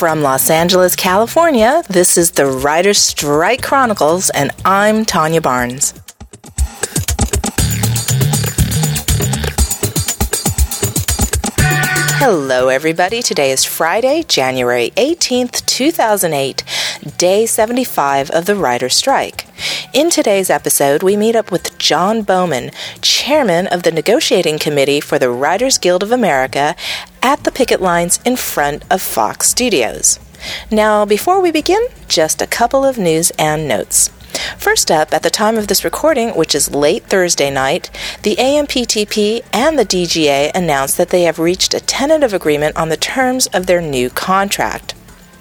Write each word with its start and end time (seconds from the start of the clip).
From 0.00 0.22
Los 0.22 0.48
Angeles, 0.48 0.96
California, 0.96 1.82
this 1.90 2.16
is 2.16 2.30
the 2.30 2.46
Writers 2.46 2.96
Strike 2.96 3.60
Chronicles, 3.60 4.30
and 4.30 4.50
I'm 4.64 5.04
Tanya 5.04 5.42
Barnes. 5.42 5.92
Hello, 12.16 12.68
everybody. 12.68 13.20
Today 13.20 13.50
is 13.50 13.66
Friday, 13.66 14.22
January 14.22 14.90
18th, 14.96 15.66
2008, 15.66 16.64
day 17.18 17.44
75 17.44 18.30
of 18.30 18.46
the 18.46 18.56
Writer's 18.56 18.96
Strike. 18.96 19.44
In 19.92 20.08
today's 20.08 20.50
episode, 20.50 21.02
we 21.02 21.16
meet 21.16 21.34
up 21.34 21.50
with 21.50 21.76
John 21.76 22.22
Bowman, 22.22 22.70
chairman 23.02 23.66
of 23.66 23.82
the 23.82 23.90
negotiating 23.90 24.60
committee 24.60 25.00
for 25.00 25.18
the 25.18 25.30
Writers 25.30 25.78
Guild 25.78 26.04
of 26.04 26.12
America, 26.12 26.76
at 27.24 27.42
the 27.42 27.50
picket 27.50 27.82
lines 27.82 28.20
in 28.24 28.36
front 28.36 28.84
of 28.88 29.02
Fox 29.02 29.48
Studios. 29.48 30.20
Now, 30.70 31.04
before 31.04 31.42
we 31.42 31.50
begin, 31.50 31.82
just 32.06 32.40
a 32.40 32.46
couple 32.46 32.84
of 32.84 32.98
news 32.98 33.32
and 33.36 33.66
notes. 33.66 34.10
First 34.56 34.92
up, 34.92 35.12
at 35.12 35.24
the 35.24 35.28
time 35.28 35.58
of 35.58 35.66
this 35.66 35.82
recording, 35.82 36.36
which 36.36 36.54
is 36.54 36.72
late 36.72 37.06
Thursday 37.06 37.50
night, 37.50 37.90
the 38.22 38.36
AMPTP 38.36 39.44
and 39.52 39.76
the 39.76 39.84
DGA 39.84 40.52
announced 40.54 40.98
that 40.98 41.08
they 41.08 41.22
have 41.22 41.40
reached 41.40 41.74
a 41.74 41.80
tentative 41.80 42.32
agreement 42.32 42.76
on 42.76 42.90
the 42.90 42.96
terms 42.96 43.48
of 43.48 43.66
their 43.66 43.80
new 43.80 44.08
contract. 44.08 44.94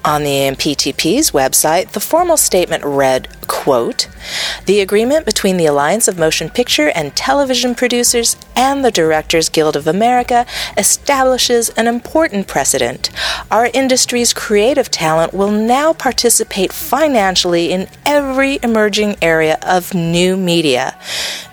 On 0.06 0.24
the 0.24 0.30
AMPTP's 0.30 1.32
website, 1.32 1.92
the 1.92 2.00
formal 2.00 2.38
statement 2.38 2.86
read, 2.86 3.28
quote, 3.48 4.08
The 4.66 4.80
agreement 4.80 5.26
between 5.26 5.58
the 5.58 5.66
Alliance 5.66 6.08
of 6.08 6.18
Motion 6.18 6.50
Picture 6.50 6.90
and 6.96 7.14
Television 7.18 7.76
Producers 7.76 8.38
and 8.56 8.86
the 8.86 8.92
Directors 8.92 9.50
Guild 9.50 9.76
of 9.76 9.88
America 9.88 10.46
establishes 10.78 11.70
an 11.72 11.88
important 11.88 12.48
precedent. 12.48 13.10
Our 13.52 13.70
industry's 13.74 14.34
creative 14.34 14.90
talent 14.90 15.34
will 15.34 15.52
now 15.52 15.92
participate 15.92 16.72
financially 16.72 17.72
in 17.72 17.90
every 18.06 18.60
emerging 18.64 19.18
area 19.22 19.58
of 19.62 19.94
new 19.94 20.38
media. 20.38 20.98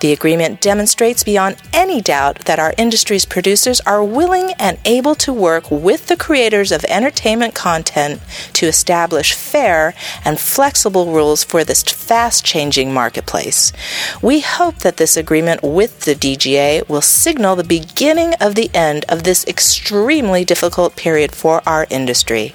The 0.00 0.12
agreement 0.12 0.60
demonstrates 0.60 1.24
beyond 1.24 1.56
any 1.72 2.00
doubt 2.00 2.40
that 2.40 2.58
our 2.58 2.74
industry's 2.76 3.24
producers 3.24 3.80
are 3.82 4.04
willing 4.04 4.52
and 4.58 4.78
able 4.84 5.14
to 5.16 5.32
work 5.32 5.70
with 5.70 6.08
the 6.08 6.16
creators 6.16 6.70
of 6.70 6.84
entertainment 6.84 7.54
content 7.54 8.20
to 8.54 8.66
establish 8.66 9.32
fair 9.32 9.94
and 10.24 10.38
flexible 10.38 11.12
rules 11.12 11.44
for 11.44 11.64
this 11.64 11.82
fast 11.82 12.44
changing 12.44 12.92
marketplace. 12.92 13.72
We 14.20 14.40
hope 14.40 14.78
that 14.80 14.98
this 14.98 15.16
agreement 15.16 15.62
with 15.62 16.00
the 16.00 16.14
DGA 16.14 16.88
will 16.88 17.00
signal 17.00 17.56
the 17.56 17.64
beginning 17.64 18.34
of 18.40 18.54
the 18.54 18.70
end 18.74 19.04
of 19.08 19.22
this 19.22 19.46
extremely 19.46 20.44
difficult 20.44 20.96
period 20.96 21.34
for 21.34 21.62
our 21.66 21.86
industry. 21.90 22.54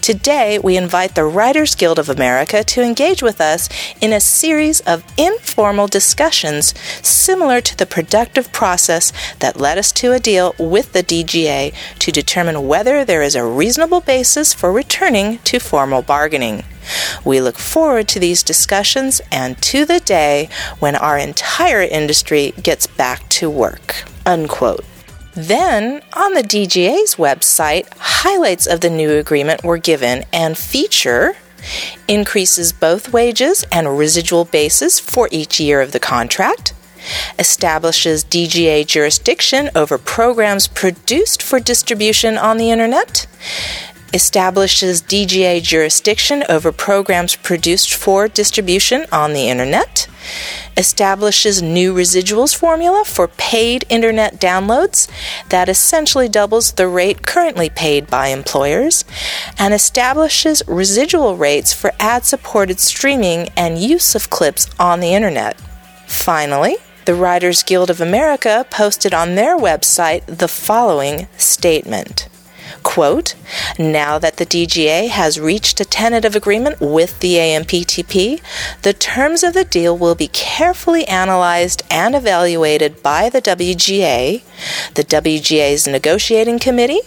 Today, 0.00 0.58
we 0.58 0.76
invite 0.76 1.14
the 1.14 1.24
Writers 1.24 1.74
Guild 1.74 1.98
of 1.98 2.08
America 2.08 2.64
to 2.64 2.82
engage 2.82 3.22
with 3.22 3.40
us 3.40 3.68
in 4.00 4.12
a 4.12 4.20
series 4.20 4.80
of 4.80 5.04
informal 5.16 5.86
discussions 5.86 6.74
similar 7.02 7.60
to 7.60 7.76
the 7.76 7.86
productive 7.86 8.52
process 8.52 9.12
that 9.38 9.60
led 9.60 9.78
us 9.78 9.92
to 9.92 10.12
a 10.12 10.18
deal 10.18 10.54
with 10.58 10.92
the 10.92 11.02
DGA 11.02 11.74
to 11.98 12.12
determine 12.12 12.66
whether 12.66 13.04
there 13.04 13.22
is 13.22 13.34
a 13.34 13.44
reasonable 13.44 14.00
basis 14.00 14.52
for 14.52 14.72
returning 14.72 15.38
to 15.38 15.58
formal 15.58 16.02
bargaining. 16.02 16.64
We 17.24 17.40
look 17.40 17.58
forward 17.58 18.08
to 18.08 18.20
these 18.20 18.42
discussions 18.42 19.20
and 19.30 19.60
to 19.62 19.84
the 19.84 20.00
day 20.00 20.48
when 20.78 20.96
our 20.96 21.18
entire 21.18 21.82
industry 21.82 22.52
gets 22.62 22.86
back 22.86 23.28
to 23.30 23.50
work. 23.50 24.04
Unquote. 24.26 24.84
Then, 25.34 26.02
on 26.14 26.34
the 26.34 26.42
DGA's 26.42 27.14
website, 27.14 27.88
highlights 27.96 28.66
of 28.66 28.80
the 28.80 28.90
new 28.90 29.12
agreement 29.12 29.62
were 29.62 29.78
given 29.78 30.24
and 30.32 30.58
feature 30.58 31.36
increases 32.08 32.72
both 32.72 33.12
wages 33.12 33.64
and 33.72 33.98
residual 33.98 34.44
basis 34.44 34.98
for 34.98 35.28
each 35.30 35.60
year 35.60 35.80
of 35.80 35.92
the 35.92 36.00
contract, 36.00 36.74
establishes 37.38 38.24
DGA 38.24 38.86
jurisdiction 38.86 39.70
over 39.74 39.98
programs 39.98 40.68
produced 40.68 41.42
for 41.42 41.60
distribution 41.60 42.36
on 42.36 42.56
the 42.56 42.70
Internet, 42.70 43.26
establishes 44.12 45.02
DGA 45.02 45.62
jurisdiction 45.62 46.44
over 46.48 46.72
programs 46.72 47.36
produced 47.36 47.94
for 47.94 48.28
distribution 48.28 49.06
on 49.12 49.32
the 49.32 49.48
Internet, 49.48 50.08
establishes 50.76 51.62
new 51.62 51.94
residuals 51.94 52.54
formula 52.56 53.04
for 53.04 53.28
paid 53.28 53.84
Internet 53.88 54.40
downloads 54.40 55.08
that 55.48 55.68
essentially 55.68 56.28
doubles 56.28 56.72
the 56.72 56.88
rate 56.88 57.26
currently 57.26 57.70
paid 57.70 58.06
by 58.08 58.28
employers, 58.28 59.04
and 59.58 59.74
establishes 59.74 60.62
residual 60.66 61.36
rates 61.36 61.72
for 61.72 61.92
ad 62.00 62.24
supported 62.24 62.80
streaming 62.80 63.48
and 63.56 63.78
use 63.78 64.14
of 64.14 64.30
clips 64.30 64.68
on 64.78 65.00
the 65.00 65.14
Internet. 65.14 65.60
Finally, 66.06 66.76
the 67.04 67.14
Writers 67.14 67.62
Guild 67.62 67.90
of 67.90 68.00
America 68.00 68.66
posted 68.70 69.14
on 69.14 69.34
their 69.34 69.56
website 69.56 70.24
the 70.26 70.48
following 70.48 71.26
statement. 71.36 72.28
Quote, 72.82 73.34
now 73.78 74.18
that 74.18 74.36
the 74.36 74.46
DGA 74.46 75.08
has 75.08 75.40
reached 75.40 75.80
a 75.80 75.84
tentative 75.84 76.36
agreement 76.36 76.80
with 76.80 77.20
the 77.20 77.34
AMPTP, 77.34 78.40
the 78.82 78.92
terms 78.92 79.42
of 79.42 79.54
the 79.54 79.64
deal 79.64 79.96
will 79.96 80.14
be 80.14 80.28
carefully 80.28 81.06
analyzed 81.06 81.82
and 81.90 82.14
evaluated 82.14 83.02
by 83.02 83.28
the 83.28 83.42
WGA, 83.42 84.42
the 84.94 85.04
WGA's 85.04 85.86
negotiating 85.86 86.58
committee, 86.58 87.00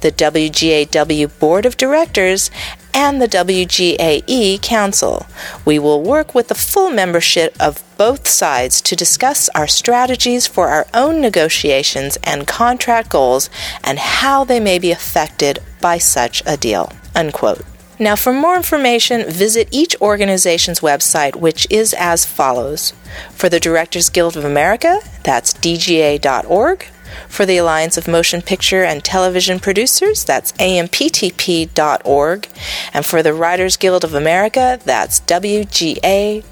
the 0.00 0.12
WGAW 0.12 1.38
board 1.38 1.66
of 1.66 1.76
directors, 1.76 2.50
and 2.96 3.20
the 3.20 3.28
WGAE 3.28 4.62
Council. 4.62 5.26
We 5.66 5.78
will 5.78 6.02
work 6.02 6.34
with 6.34 6.48
the 6.48 6.54
full 6.54 6.90
membership 6.90 7.54
of 7.60 7.84
both 7.98 8.26
sides 8.26 8.80
to 8.80 8.96
discuss 8.96 9.50
our 9.50 9.66
strategies 9.66 10.46
for 10.46 10.68
our 10.68 10.86
own 10.94 11.20
negotiations 11.20 12.16
and 12.24 12.46
contract 12.46 13.10
goals 13.10 13.50
and 13.84 13.98
how 13.98 14.44
they 14.44 14.60
may 14.60 14.78
be 14.78 14.92
affected 14.92 15.58
by 15.82 15.98
such 15.98 16.42
a 16.46 16.56
deal. 16.56 16.90
Unquote. 17.14 17.62
Now, 17.98 18.16
for 18.16 18.32
more 18.32 18.56
information, 18.56 19.30
visit 19.30 19.68
each 19.70 19.94
organization's 20.00 20.80
website, 20.80 21.36
which 21.36 21.66
is 21.70 21.94
as 21.94 22.24
follows. 22.24 22.94
For 23.30 23.50
the 23.50 23.60
Directors 23.60 24.08
Guild 24.08 24.38
of 24.38 24.44
America, 24.44 25.00
that's 25.22 25.52
dga.org. 25.52 26.86
For 27.28 27.46
the 27.46 27.56
Alliance 27.58 27.96
of 27.96 28.08
Motion 28.08 28.42
Picture 28.42 28.84
and 28.84 29.04
Television 29.04 29.60
Producers, 29.60 30.24
that's 30.24 30.52
amptp.org. 30.52 32.48
And 32.92 33.06
for 33.06 33.22
the 33.22 33.34
Writers 33.34 33.76
Guild 33.76 34.04
of 34.04 34.14
America, 34.14 34.78
that's 34.84 35.20
wga.org. 35.20 36.46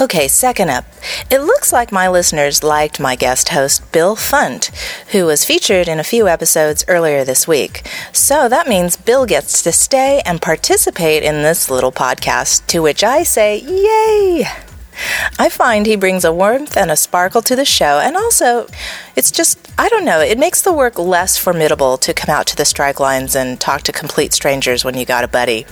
Okay, 0.00 0.28
second 0.28 0.70
up. 0.70 0.84
It 1.28 1.40
looks 1.40 1.72
like 1.72 1.90
my 1.90 2.06
listeners 2.06 2.62
liked 2.62 3.00
my 3.00 3.16
guest 3.16 3.48
host, 3.48 3.90
Bill 3.90 4.14
Funt, 4.14 4.70
who 5.08 5.26
was 5.26 5.44
featured 5.44 5.88
in 5.88 5.98
a 5.98 6.04
few 6.04 6.28
episodes 6.28 6.84
earlier 6.86 7.24
this 7.24 7.48
week. 7.48 7.84
So 8.12 8.48
that 8.48 8.68
means 8.68 8.96
Bill 8.96 9.26
gets 9.26 9.60
to 9.64 9.72
stay 9.72 10.22
and 10.24 10.40
participate 10.40 11.24
in 11.24 11.42
this 11.42 11.68
little 11.68 11.90
podcast, 11.90 12.64
to 12.68 12.78
which 12.78 13.02
I 13.02 13.24
say, 13.24 13.58
Yay! 13.58 14.67
I 15.38 15.48
find 15.48 15.86
he 15.86 15.96
brings 15.96 16.24
a 16.24 16.32
warmth 16.32 16.76
and 16.76 16.90
a 16.90 16.96
sparkle 16.96 17.42
to 17.42 17.56
the 17.56 17.64
show, 17.64 17.98
and 17.98 18.16
also, 18.16 18.66
it's 19.16 19.30
just, 19.30 19.58
I 19.78 19.88
don't 19.88 20.04
know, 20.04 20.20
it 20.20 20.38
makes 20.38 20.62
the 20.62 20.72
work 20.72 20.98
less 20.98 21.36
formidable 21.36 21.98
to 21.98 22.14
come 22.14 22.34
out 22.34 22.46
to 22.48 22.56
the 22.56 22.64
strike 22.64 23.00
lines 23.00 23.36
and 23.36 23.60
talk 23.60 23.82
to 23.82 23.92
complete 23.92 24.32
strangers 24.32 24.84
when 24.84 24.96
you 24.96 25.04
got 25.04 25.24
a 25.24 25.28
buddy. 25.28 25.66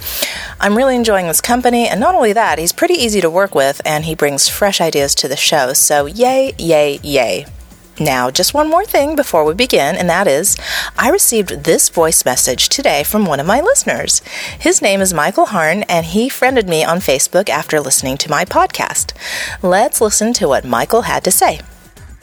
I'm 0.60 0.76
really 0.76 0.96
enjoying 0.96 1.26
this 1.26 1.40
company, 1.40 1.88
and 1.88 2.00
not 2.00 2.14
only 2.14 2.32
that, 2.32 2.58
he's 2.58 2.72
pretty 2.72 2.94
easy 2.94 3.20
to 3.20 3.30
work 3.30 3.54
with, 3.54 3.80
and 3.84 4.04
he 4.04 4.14
brings 4.14 4.48
fresh 4.48 4.80
ideas 4.80 5.14
to 5.16 5.28
the 5.28 5.36
show, 5.36 5.72
so 5.72 6.06
yay, 6.06 6.54
yay, 6.58 7.00
yay. 7.02 7.46
Now, 7.98 8.30
just 8.30 8.52
one 8.52 8.68
more 8.68 8.84
thing 8.84 9.16
before 9.16 9.44
we 9.44 9.54
begin, 9.54 9.96
and 9.96 10.10
that 10.10 10.26
is 10.26 10.56
I 10.98 11.08
received 11.08 11.64
this 11.64 11.88
voice 11.88 12.26
message 12.26 12.68
today 12.68 13.02
from 13.02 13.24
one 13.24 13.40
of 13.40 13.46
my 13.46 13.62
listeners. 13.62 14.20
His 14.58 14.82
name 14.82 15.00
is 15.00 15.14
Michael 15.14 15.46
Harn, 15.46 15.82
and 15.84 16.04
he 16.04 16.28
friended 16.28 16.68
me 16.68 16.84
on 16.84 16.98
Facebook 16.98 17.48
after 17.48 17.80
listening 17.80 18.18
to 18.18 18.30
my 18.30 18.44
podcast. 18.44 19.14
Let's 19.62 20.02
listen 20.02 20.34
to 20.34 20.48
what 20.48 20.64
Michael 20.66 21.02
had 21.02 21.24
to 21.24 21.30
say. 21.30 21.60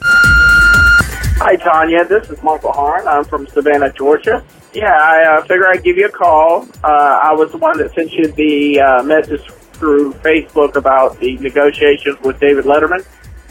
Hi, 0.01 1.55
Tanya. 1.55 2.05
This 2.05 2.29
is 2.29 2.41
Michael 2.43 2.71
Harn. 2.71 3.07
I'm 3.07 3.25
from 3.25 3.47
Savannah, 3.47 3.91
Georgia. 3.93 4.43
Yeah, 4.75 4.95
I 4.95 5.37
uh, 5.37 5.41
figure 5.41 5.67
I'd 5.67 5.83
give 5.83 5.97
you 5.97 6.05
a 6.05 6.11
call. 6.11 6.67
Uh, 6.83 7.19
I 7.23 7.33
was 7.33 7.51
the 7.51 7.57
one 7.57 7.79
that 7.79 7.95
sent 7.95 8.11
you 8.11 8.27
the 8.27 8.79
uh, 8.79 9.03
message 9.03 9.41
through 9.73 10.13
Facebook 10.15 10.75
about 10.75 11.19
the 11.19 11.35
negotiations 11.39 12.19
with 12.21 12.39
David 12.39 12.65
Letterman. 12.65 13.03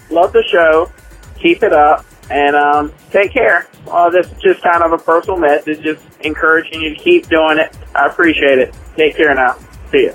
Love 0.09 0.33
the 0.33 0.45
show. 0.45 0.89
Keep 1.43 1.65
it 1.65 1.73
up 1.73 2.07
and 2.31 2.55
um, 2.55 2.93
take 3.11 3.33
care. 3.33 3.69
Uh, 3.91 4.09
this 4.11 4.27
is 4.27 4.39
just 4.39 4.63
kind 4.63 4.83
of 4.83 4.93
a 4.93 4.99
personal 4.99 5.39
message, 5.39 5.83
just 5.83 6.03
encouraging 6.21 6.81
you 6.81 6.95
to 6.95 6.97
keep 6.97 7.29
doing 7.29 7.59
it. 7.59 7.77
I 7.95 8.07
appreciate 8.07 8.59
it. 8.59 8.75
Take 8.97 9.17
care 9.17 9.35
now. 9.35 9.59
See 9.91 10.05
you. 10.05 10.15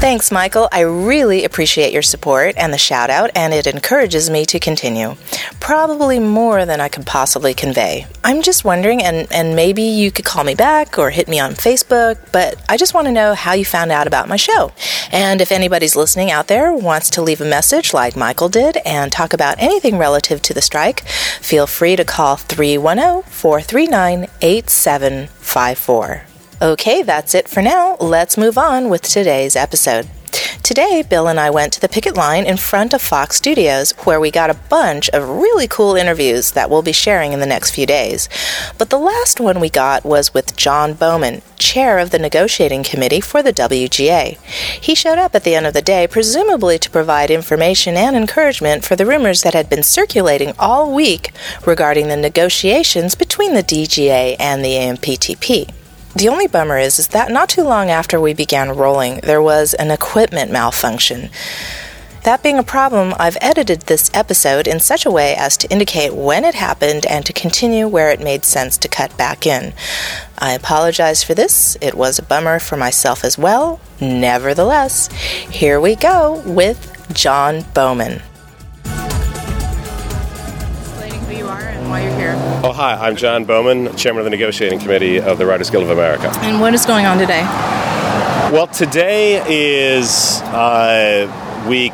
Thanks, 0.00 0.32
Michael. 0.32 0.66
I 0.72 0.80
really 0.80 1.44
appreciate 1.44 1.92
your 1.92 2.00
support 2.00 2.54
and 2.56 2.72
the 2.72 2.78
shout 2.78 3.10
out, 3.10 3.30
and 3.34 3.52
it 3.52 3.66
encourages 3.66 4.30
me 4.30 4.46
to 4.46 4.58
continue. 4.58 5.14
Probably 5.60 6.18
more 6.18 6.64
than 6.64 6.80
I 6.80 6.88
could 6.88 7.04
possibly 7.04 7.52
convey. 7.52 8.06
I'm 8.24 8.40
just 8.40 8.64
wondering, 8.64 9.02
and, 9.02 9.30
and 9.30 9.54
maybe 9.54 9.82
you 9.82 10.10
could 10.10 10.24
call 10.24 10.42
me 10.42 10.54
back 10.54 10.98
or 10.98 11.10
hit 11.10 11.28
me 11.28 11.38
on 11.38 11.52
Facebook, 11.52 12.16
but 12.32 12.54
I 12.66 12.78
just 12.78 12.94
want 12.94 13.08
to 13.08 13.12
know 13.12 13.34
how 13.34 13.52
you 13.52 13.66
found 13.66 13.92
out 13.92 14.06
about 14.06 14.26
my 14.26 14.36
show. 14.36 14.72
And 15.12 15.42
if 15.42 15.52
anybody's 15.52 15.94
listening 15.94 16.30
out 16.30 16.46
there 16.46 16.72
wants 16.72 17.10
to 17.10 17.22
leave 17.22 17.42
a 17.42 17.44
message 17.44 17.92
like 17.92 18.16
Michael 18.16 18.48
did 18.48 18.78
and 18.86 19.12
talk 19.12 19.34
about 19.34 19.56
anything 19.58 19.98
relative 19.98 20.40
to 20.42 20.54
the 20.54 20.62
strike, 20.62 21.00
feel 21.42 21.66
free 21.66 21.94
to 21.96 22.06
call 22.06 22.36
310 22.36 23.30
439 23.30 24.28
8754. 24.40 26.29
Okay, 26.62 27.02
that's 27.02 27.34
it 27.34 27.48
for 27.48 27.62
now. 27.62 27.96
Let's 28.00 28.36
move 28.36 28.58
on 28.58 28.90
with 28.90 29.00
today's 29.00 29.56
episode. 29.56 30.10
Today, 30.62 31.02
Bill 31.08 31.26
and 31.26 31.40
I 31.40 31.48
went 31.48 31.72
to 31.72 31.80
the 31.80 31.88
picket 31.88 32.18
line 32.18 32.44
in 32.44 32.58
front 32.58 32.92
of 32.92 33.00
Fox 33.00 33.36
Studios, 33.36 33.92
where 34.04 34.20
we 34.20 34.30
got 34.30 34.50
a 34.50 34.60
bunch 34.68 35.08
of 35.08 35.26
really 35.26 35.66
cool 35.66 35.96
interviews 35.96 36.50
that 36.50 36.68
we'll 36.68 36.82
be 36.82 36.92
sharing 36.92 37.32
in 37.32 37.40
the 37.40 37.46
next 37.46 37.70
few 37.70 37.86
days. 37.86 38.28
But 38.76 38.90
the 38.90 38.98
last 38.98 39.40
one 39.40 39.58
we 39.58 39.70
got 39.70 40.04
was 40.04 40.34
with 40.34 40.54
John 40.54 40.92
Bowman, 40.92 41.40
chair 41.58 41.98
of 41.98 42.10
the 42.10 42.18
negotiating 42.18 42.82
committee 42.82 43.22
for 43.22 43.42
the 43.42 43.54
WGA. 43.54 44.36
He 44.78 44.94
showed 44.94 45.18
up 45.18 45.34
at 45.34 45.44
the 45.44 45.54
end 45.54 45.66
of 45.66 45.72
the 45.72 45.80
day, 45.80 46.06
presumably 46.06 46.78
to 46.78 46.90
provide 46.90 47.30
information 47.30 47.96
and 47.96 48.14
encouragement 48.14 48.84
for 48.84 48.96
the 48.96 49.06
rumors 49.06 49.40
that 49.44 49.54
had 49.54 49.70
been 49.70 49.82
circulating 49.82 50.52
all 50.58 50.94
week 50.94 51.32
regarding 51.64 52.08
the 52.08 52.18
negotiations 52.18 53.14
between 53.14 53.54
the 53.54 53.62
DGA 53.62 54.36
and 54.38 54.62
the 54.62 54.74
AMPTP. 54.74 55.72
The 56.14 56.28
only 56.28 56.48
bummer 56.48 56.76
is, 56.76 56.98
is 56.98 57.08
that 57.08 57.30
not 57.30 57.48
too 57.48 57.62
long 57.62 57.88
after 57.88 58.20
we 58.20 58.34
began 58.34 58.76
rolling, 58.76 59.20
there 59.20 59.40
was 59.40 59.74
an 59.74 59.90
equipment 59.90 60.50
malfunction. 60.50 61.30
That 62.24 62.42
being 62.42 62.58
a 62.58 62.62
problem, 62.62 63.14
I've 63.18 63.38
edited 63.40 63.82
this 63.82 64.10
episode 64.12 64.66
in 64.66 64.80
such 64.80 65.06
a 65.06 65.10
way 65.10 65.34
as 65.36 65.56
to 65.58 65.70
indicate 65.70 66.14
when 66.14 66.44
it 66.44 66.54
happened 66.54 67.06
and 67.06 67.24
to 67.24 67.32
continue 67.32 67.88
where 67.88 68.10
it 68.10 68.20
made 68.20 68.44
sense 68.44 68.76
to 68.78 68.88
cut 68.88 69.16
back 69.16 69.46
in. 69.46 69.72
I 70.36 70.52
apologize 70.52 71.22
for 71.22 71.34
this. 71.34 71.78
It 71.80 71.94
was 71.94 72.18
a 72.18 72.22
bummer 72.22 72.58
for 72.58 72.76
myself 72.76 73.24
as 73.24 73.38
well. 73.38 73.80
Nevertheless, 74.00 75.06
here 75.12 75.80
we 75.80 75.94
go 75.96 76.42
with 76.44 77.08
John 77.14 77.64
Bowman. 77.72 78.20
Who 81.90 81.96
you 81.96 82.02
are 82.02 82.10
and 82.10 82.20
why 82.20 82.24
you're 82.24 82.34
here. 82.34 82.34
Oh, 82.64 82.72
hi, 82.72 82.94
I'm 82.94 83.16
John 83.16 83.44
Bowman, 83.44 83.96
Chairman 83.96 84.20
of 84.20 84.24
the 84.24 84.30
Negotiating 84.30 84.78
Committee 84.78 85.20
of 85.20 85.38
the 85.38 85.46
Writers 85.46 85.70
Guild 85.70 85.84
of 85.84 85.90
America. 85.90 86.30
And 86.42 86.60
what 86.60 86.74
is 86.74 86.86
going 86.86 87.06
on 87.06 87.18
today? 87.18 87.42
Well, 88.52 88.66
today 88.66 89.42
is 89.48 90.40
uh, 90.42 91.66
week 91.68 91.92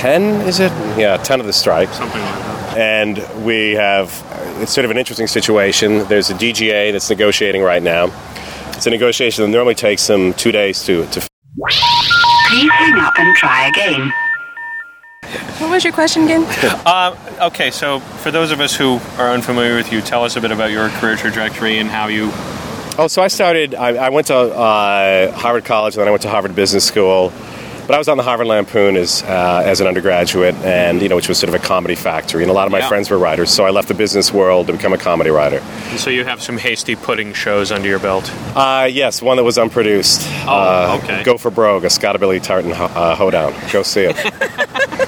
10, 0.00 0.46
is 0.46 0.60
it? 0.60 0.72
Yeah, 0.98 1.16
10 1.16 1.40
of 1.40 1.46
the 1.46 1.52
strike. 1.52 1.88
Something 1.90 2.20
like 2.20 2.34
that. 2.34 2.78
And 2.78 3.44
we 3.44 3.72
have, 3.72 4.24
it's 4.60 4.72
sort 4.72 4.84
of 4.84 4.90
an 4.90 4.96
interesting 4.96 5.26
situation. 5.26 6.06
There's 6.08 6.30
a 6.30 6.34
DGA 6.34 6.92
that's 6.92 7.10
negotiating 7.10 7.62
right 7.62 7.82
now. 7.82 8.10
It's 8.74 8.86
a 8.86 8.90
negotiation 8.90 9.44
that 9.44 9.50
normally 9.50 9.74
takes 9.74 10.06
them 10.06 10.32
two 10.34 10.52
days 10.52 10.84
to, 10.84 11.06
to 11.06 11.20
Please 11.60 12.70
hang 12.70 12.98
up 12.98 13.18
and 13.18 13.36
try 13.36 13.68
again. 13.68 14.12
What 15.62 15.70
was 15.70 15.84
your 15.84 15.92
question 15.92 16.24
again? 16.24 16.42
Uh, 16.84 17.16
okay, 17.42 17.70
so 17.70 18.00
for 18.00 18.30
those 18.30 18.50
of 18.50 18.60
us 18.60 18.74
who 18.76 18.98
are 19.18 19.30
unfamiliar 19.30 19.76
with 19.76 19.92
you, 19.92 20.00
tell 20.02 20.24
us 20.24 20.36
a 20.36 20.40
bit 20.40 20.50
about 20.50 20.70
your 20.70 20.88
career 20.90 21.16
trajectory 21.16 21.78
and 21.78 21.88
how 21.88 22.08
you. 22.08 22.30
Oh, 22.98 23.06
so 23.08 23.22
I 23.22 23.28
started. 23.28 23.74
I, 23.74 24.06
I 24.06 24.08
went 24.10 24.26
to 24.26 24.36
uh, 24.36 25.32
Harvard 25.32 25.64
College, 25.64 25.94
and 25.94 26.00
then 26.00 26.08
I 26.08 26.10
went 26.10 26.22
to 26.22 26.28
Harvard 26.28 26.54
Business 26.54 26.84
School. 26.84 27.32
But 27.86 27.96
I 27.96 27.98
was 27.98 28.08
on 28.08 28.16
the 28.16 28.22
Harvard 28.22 28.46
Lampoon 28.46 28.96
as 28.96 29.22
uh, 29.22 29.62
as 29.64 29.80
an 29.80 29.86
undergraduate, 29.86 30.54
and 30.56 31.00
you 31.02 31.08
know, 31.08 31.16
which 31.16 31.28
was 31.28 31.38
sort 31.38 31.52
of 31.54 31.60
a 31.60 31.64
comedy 31.64 31.94
factory. 31.94 32.42
And 32.42 32.50
a 32.50 32.54
lot 32.54 32.66
of 32.66 32.72
my 32.72 32.78
Yeah. 32.78 32.88
friends 32.88 33.10
were 33.10 33.18
writers, 33.18 33.50
so 33.50 33.64
I 33.64 33.70
left 33.70 33.88
the 33.88 33.94
business 33.94 34.32
world 34.32 34.66
to 34.68 34.72
become 34.72 34.92
a 34.92 34.98
comedy 34.98 35.30
writer. 35.30 35.58
And 35.90 35.98
so 35.98 36.10
you 36.10 36.24
have 36.24 36.42
some 36.42 36.58
hasty 36.58 36.94
pudding 36.96 37.32
shows 37.32 37.72
under 37.72 37.88
your 37.88 37.98
belt. 37.98 38.30
Uh, 38.54 38.88
yes, 38.90 39.20
one 39.22 39.36
that 39.36 39.44
was 39.44 39.58
unproduced. 39.58 40.22
Oh, 40.46 40.52
uh, 40.52 41.00
okay. 41.02 41.22
Go 41.24 41.36
for 41.38 41.50
Brogue, 41.50 41.84
a 41.84 41.88
Scottabilly 41.88 42.40
Tartan 42.42 42.70
ho- 42.70 42.84
uh, 42.84 43.14
hoedown. 43.16 43.52
Go 43.72 43.82
see 43.82 44.02
it. 44.08 44.16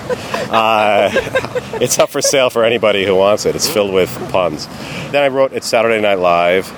uh, 0.54 1.10
it's 1.80 1.98
up 1.98 2.10
for 2.10 2.20
sale 2.22 2.50
for 2.50 2.64
anybody 2.64 3.04
who 3.04 3.14
wants 3.14 3.44
it. 3.46 3.54
It's 3.56 3.68
filled 3.68 3.92
with 3.92 4.10
puns. 4.30 4.66
Then 5.10 5.22
I 5.22 5.28
wrote 5.28 5.52
at 5.52 5.64
Saturday 5.64 6.00
Night 6.00 6.18
Live, 6.18 6.70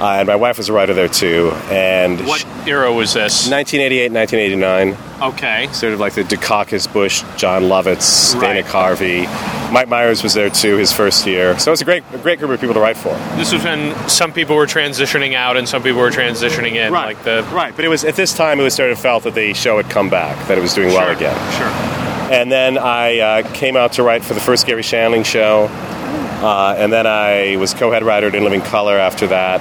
uh, 0.00 0.04
and 0.18 0.28
my 0.28 0.36
wife 0.36 0.58
was 0.58 0.68
a 0.68 0.72
writer 0.72 0.94
there 0.94 1.08
too. 1.08 1.50
And 1.70 2.24
What 2.26 2.40
sh- 2.40 2.44
era 2.68 2.92
was 2.92 3.14
this? 3.14 3.48
1988, 3.50 4.12
1989, 4.12 4.96
Okay. 5.32 5.68
sort 5.72 5.92
of 5.92 5.98
like 6.00 6.12
the 6.14 6.22
Dukakis, 6.22 6.92
Bush, 6.92 7.24
Jon 7.36 7.64
Lovitz, 7.64 8.38
Dana 8.40 8.62
Carvey. 8.62 9.26
Mike 9.72 9.88
Myers 9.88 10.22
was 10.22 10.32
there 10.34 10.48
too, 10.48 10.76
his 10.76 10.92
first 10.92 11.26
year. 11.26 11.58
So 11.58 11.70
it 11.70 11.72
was 11.72 11.80
a 11.82 11.84
great, 11.84 12.04
a 12.14 12.18
great 12.18 12.38
group 12.38 12.52
of 12.52 12.60
people 12.60 12.74
to 12.74 12.80
write 12.80 12.96
for. 12.96 13.10
This 13.36 13.52
was 13.52 13.64
when 13.64 13.92
some 14.08 14.32
people 14.32 14.54
were 14.56 14.66
transitioning 14.66 15.34
out 15.34 15.56
and 15.56 15.68
some 15.68 15.82
people 15.82 16.00
were 16.00 16.10
transitioning 16.10 16.76
in. 16.76 16.92
Like 16.92 17.22
the. 17.24 17.42
right, 17.52 17.74
but 17.74 17.84
it 17.84 17.88
was 17.88 18.04
at 18.04 18.14
this 18.14 18.32
time 18.32 18.60
it 18.60 18.62
was 18.62 18.74
sort 18.74 18.92
of 18.92 18.98
felt 19.00 19.24
that 19.24 19.34
the 19.34 19.52
show 19.54 19.76
had 19.78 19.90
come 19.90 20.08
back, 20.08 20.46
that 20.46 20.56
it 20.56 20.60
was 20.62 20.72
doing 20.74 20.88
well 20.88 21.04
Sure, 21.06 21.12
again. 21.12 21.36
Sure. 21.58 21.97
And 22.30 22.52
then 22.52 22.76
I 22.76 23.18
uh, 23.18 23.52
came 23.54 23.76
out 23.76 23.92
to 23.94 24.02
write 24.02 24.24
for 24.24 24.34
the 24.34 24.40
first 24.40 24.66
Garry 24.66 24.82
Shandling 24.82 25.24
show, 25.24 25.68
uh, 25.70 26.74
and 26.76 26.92
then 26.92 27.06
I 27.06 27.56
was 27.56 27.72
co-head 27.72 28.02
writer 28.02 28.28
at 28.28 28.34
In 28.34 28.44
Living 28.44 28.60
Color 28.60 28.98
after 28.98 29.26
that. 29.28 29.60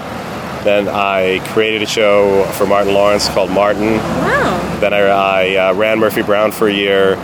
Then 0.63 0.89
I 0.89 1.39
created 1.53 1.81
a 1.81 1.85
show 1.85 2.43
for 2.53 2.67
Martin 2.67 2.93
Lawrence 2.93 3.29
called 3.29 3.49
Martin. 3.51 3.93
Wow. 3.93 4.77
Then 4.81 4.93
I, 4.93 4.99
I 4.99 5.55
uh, 5.69 5.73
ran 5.75 5.99
Murphy 5.99 6.23
Brown 6.23 6.51
for 6.51 6.67
a 6.67 6.73
year. 6.73 7.15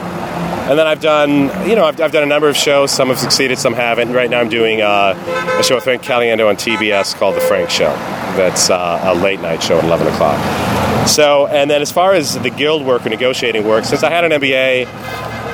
And 0.70 0.80
then 0.80 0.88
I've 0.88 1.02
done, 1.02 1.68
you 1.68 1.76
know, 1.76 1.86
I've, 1.86 2.00
I've 2.00 2.14
done 2.14 2.24
a 2.24 2.28
number 2.28 2.48
of 2.48 2.56
shows. 2.56 2.90
Some 2.90 3.10
have 3.10 3.20
succeeded, 3.20 3.60
some 3.60 3.74
haven't. 3.74 4.14
Right 4.14 4.30
now 4.30 4.40
I'm 4.40 4.48
doing 4.48 4.82
uh, 4.82 5.14
a 5.60 5.64
show 5.64 5.76
with 5.76 5.84
Frank 5.84 6.04
Caliendo 6.04 6.48
on 6.48 6.56
TBS 6.56 7.16
called 7.16 7.36
The 7.36 7.42
Frank 7.42 7.70
Show. 7.70 7.90
That's 8.38 8.70
uh, 8.70 9.02
a 9.04 9.14
late 9.14 9.42
night 9.42 9.62
show 9.62 9.78
at 9.78 9.84
11 9.84 10.08
o'clock. 10.08 11.08
So, 11.08 11.48
and 11.48 11.70
then 11.70 11.82
as 11.82 11.92
far 11.92 12.14
as 12.14 12.40
the 12.40 12.50
guild 12.50 12.86
work 12.86 13.06
or 13.06 13.10
negotiating 13.10 13.68
work, 13.68 13.84
since 13.84 14.04
I 14.04 14.10
had 14.10 14.24
an 14.24 14.32
MBA, 14.32 14.88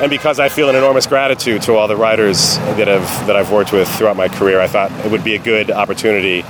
and 0.02 0.12
because 0.12 0.40
I 0.40 0.48
feel 0.48 0.70
an 0.70 0.76
enormous 0.76 1.08
gratitude 1.08 1.64
to 1.64 1.74
all 1.74 1.88
the 1.88 1.98
writers 1.98 2.58
that 2.58 2.88
have 2.88 3.28
that 3.28 3.36
I've 3.36 3.52
worked 3.52 3.74
with 3.74 3.90
throughout 3.98 4.16
my 4.16 4.30
career, 4.30 4.62
I 4.62 4.68
thought 4.68 4.92
it 5.04 5.12
would 5.12 5.24
be 5.24 5.36
a 5.36 5.40
good 5.40 5.72
opportunity 5.72 6.46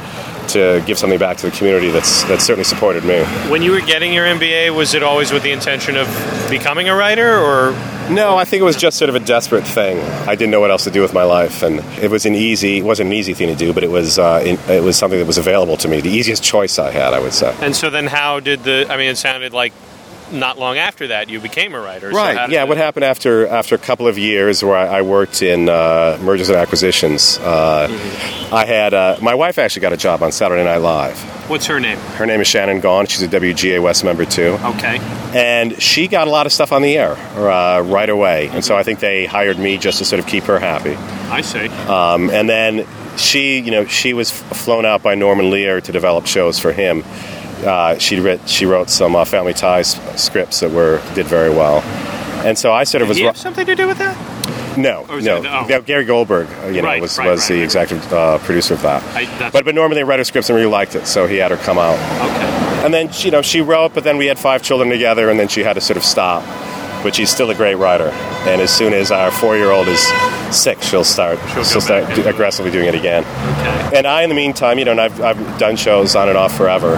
to 0.50 0.84
give 0.86 1.00
something 1.00 1.18
back 1.18 1.38
to 1.38 1.50
the 1.50 1.56
community 1.56 1.90
that's 1.90 2.24
that's 2.26 2.44
certainly 2.44 2.66
supported 2.66 3.04
me. 3.06 3.24
When 3.50 3.62
you 3.62 3.72
were 3.72 3.82
getting 3.82 4.14
your 4.14 4.26
MBA, 4.26 4.76
was 4.76 4.94
it 4.94 5.02
always 5.02 5.32
with 5.32 5.44
the 5.44 5.52
intention 5.52 5.96
of 5.96 6.08
becoming 6.50 6.90
a 6.90 6.96
writer, 6.96 7.40
or 7.40 7.72
No, 8.10 8.38
I 8.38 8.44
think 8.44 8.62
it 8.62 8.64
was 8.64 8.76
just 8.76 8.98
sort 8.98 9.10
of 9.10 9.16
a 9.16 9.20
desperate 9.20 9.66
thing. 9.66 10.00
I 10.28 10.34
didn't 10.36 10.50
know 10.50 10.60
what 10.60 10.72
else 10.72 10.84
to 10.86 10.92
do 10.92 11.02
with 11.02 11.14
my 11.14 11.24
life, 11.24 11.62
and 11.62 11.80
it 12.02 12.10
was 12.10 12.26
an 12.26 12.34
easy. 12.34 12.80
It 12.80 12.84
wasn't 12.84 13.08
an 13.08 13.14
easy 13.14 13.34
thing 13.34 13.48
to 13.50 13.56
do, 13.56 13.72
but 13.72 13.84
it 13.84 13.92
was 13.92 14.18
uh, 14.18 14.42
it 14.44 14.84
was 14.84 14.98
something 14.98 15.20
that 15.20 15.28
was 15.28 15.38
available 15.38 15.78
to 15.78 15.88
me. 15.88 16.02
The 16.02 16.10
easiest 16.10 16.44
choice 16.44 16.80
I 16.80 16.90
had, 16.92 17.14
I 17.14 17.20
would 17.20 17.34
say. 17.34 17.56
and 17.62 17.76
so 17.76 17.90
then 17.90 18.08
how 18.08 18.40
did 18.40 18.64
the? 18.64 18.88
I 18.90 18.98
mean, 18.98 19.10
it 19.10 19.18
sounded 19.18 19.54
like 19.54 19.74
not 20.32 20.58
long 20.58 20.78
after 20.78 21.08
that 21.08 21.30
you 21.30 21.40
became 21.40 21.74
a 21.74 21.80
writer. 21.80 22.10
Right. 22.10 22.48
did 22.48 22.54
Yeah. 22.54 22.64
What 22.66 22.78
happened 22.78 23.06
after 23.06 23.48
after 23.48 23.76
a 23.76 23.80
couple 23.80 24.08
of 24.08 24.18
years 24.18 24.64
where 24.64 24.76
I, 24.78 25.00
I 25.00 25.02
worked 25.02 25.42
in 25.42 25.70
uh, 25.70 26.18
mergers 26.22 26.50
and 26.50 26.58
acquisitions? 26.58 27.38
Uh, 27.40 27.88
I 28.52 28.66
had 28.66 28.94
uh, 28.94 29.18
my 29.22 29.36
wife 29.36 29.58
actually 29.58 29.82
got 29.82 29.94
a 29.94 29.98
job 29.98 30.24
on 30.24 30.32
Saturday 30.32 30.64
Night 30.64 30.78
Live. 30.78 31.20
What's 31.50 31.66
her 31.66 31.80
name? 31.80 31.98
Her 31.98 32.26
name 32.28 32.42
is 32.42 32.48
Shannon 32.48 32.80
Gaughan. 32.82 33.10
She's 33.10 33.24
a 33.24 33.28
WGA 33.28 33.82
West 33.82 34.04
member 34.04 34.26
too. 34.26 34.58
Okay. 34.62 35.00
and 35.34 35.82
she 35.82 36.08
got 36.08 36.28
a 36.28 36.32
lot 36.32 36.46
of 36.46 36.52
stuff 36.54 36.72
on 36.72 36.82
the 36.84 36.96
air 36.98 37.14
uh, 37.14 37.82
right 37.82 38.10
away. 38.10 38.50
And 38.50 38.64
so 38.64 38.78
I 38.78 38.84
think 38.84 39.00
they 39.00 39.26
hired 39.26 39.58
me 39.58 39.78
just 39.78 39.98
to 40.00 40.06
sort 40.06 40.20
of 40.20 40.28
keep 40.28 40.44
her 40.46 40.60
happy. 40.60 40.94
I 41.32 41.42
see. 41.42 41.68
Um, 41.68 42.30
and 42.30 42.48
then 42.48 42.86
she, 43.18 43.60
you 43.60 43.72
know, 43.72 43.86
she 43.86 44.14
was 44.14 44.32
flown 44.32 44.86
out 44.86 45.02
by 45.02 45.16
Norman 45.16 45.50
Lear 45.50 45.82
to 45.82 45.92
develop 45.92 46.28
shows 46.28 46.60
for 46.60 46.72
him. 46.72 47.04
Uh, 47.66 47.98
she 47.98 48.20
writ, 48.20 48.48
she 48.48 48.66
wrote 48.66 48.90
some 48.90 49.16
uh, 49.16 49.26
Family 49.26 49.54
Ties 49.54 50.00
scripts 50.22 50.60
that 50.62 50.72
were 50.72 51.02
did 51.16 51.26
very 51.28 51.50
well. 51.50 51.82
And 52.46 52.58
so 52.58 52.72
I 52.72 52.84
sort 52.86 53.02
of 53.02 53.08
Did 53.08 53.12
was 53.12 53.18
he 53.18 53.24
have 53.26 53.38
something 53.38 53.66
to 53.66 53.76
do 53.76 53.88
with 53.88 53.98
that? 53.98 54.78
no, 54.78 55.06
Or 55.10 55.16
was 55.18 55.26
no. 55.26 55.38
it- 55.38 55.46
oh. 55.46 55.66
Yeah, 55.68 55.82
Gary 55.82 56.06
Goldberg, 56.06 56.48
uh, 56.64 56.68
you 56.68 56.82
know, 56.82 56.88
Right, 56.88 57.02
was, 57.02 57.18
right, 57.18 57.28
was 57.30 57.42
right, 57.42 57.48
the 57.50 57.56
right. 57.56 57.64
executive 57.64 58.14
uh, 58.14 58.38
producer 58.40 58.76
of 58.76 58.82
that. 58.84 59.04
I- 59.16 59.26
that's- 59.26 59.52
but 59.52 59.66
but 59.66 59.76
Norman 59.76 59.96
they 59.98 60.04
read 60.06 60.20
her 60.20 60.24
scripts 60.24 60.50
and 60.50 60.56
really 60.56 60.72
liked 60.72 60.96
it, 60.96 61.06
so 61.06 61.28
he 61.28 61.36
had 61.38 61.52
her 61.52 61.58
come 61.58 61.78
out. 61.78 61.96
Okay. 61.96 62.86
And 62.86 62.94
then, 62.94 63.10
you 63.20 63.32
know, 63.32 63.42
she 63.42 63.60
wrote, 63.60 63.94
but 63.94 64.06
then 64.06 64.18
we 64.18 64.28
had 64.28 64.40
five 64.40 64.62
children 64.64 64.90
together, 64.90 65.30
and 65.30 65.38
then 65.38 65.50
she 65.50 65.64
had 65.64 65.74
to 65.74 65.82
sort 65.82 65.98
of 65.98 66.04
stop. 66.04 66.44
But 67.04 67.16
she's 67.16 67.30
still 67.30 67.50
a 67.50 67.56
great 67.56 67.76
writer. 67.76 68.10
And 68.46 68.62
as 68.62 68.72
soon 68.76 68.94
as 68.94 69.10
our 69.12 69.32
four-year-old 69.32 69.88
is 69.88 70.02
six, 70.52 70.86
she'll 70.88 71.06
start. 71.06 71.40
She'll 71.54 71.64
She'll, 71.64 71.82
start 71.82 72.14
do- 72.14 72.28
aggressively 72.28 72.72
doing 72.72 72.88
it 72.88 72.96
again. 72.96 73.24
Okay. 73.24 73.98
And 73.98 74.06
I, 74.08 74.24
in 74.24 74.30
the 74.30 74.36
meantime, 74.36 74.80
you 74.80 74.86
know, 74.86 74.92
and 74.92 75.00
I've, 75.02 75.22
I've 75.22 75.58
done 75.60 75.76
shows 75.78 76.16
on 76.18 76.28
and 76.30 76.38
off 76.38 76.56
forever. 76.58 76.98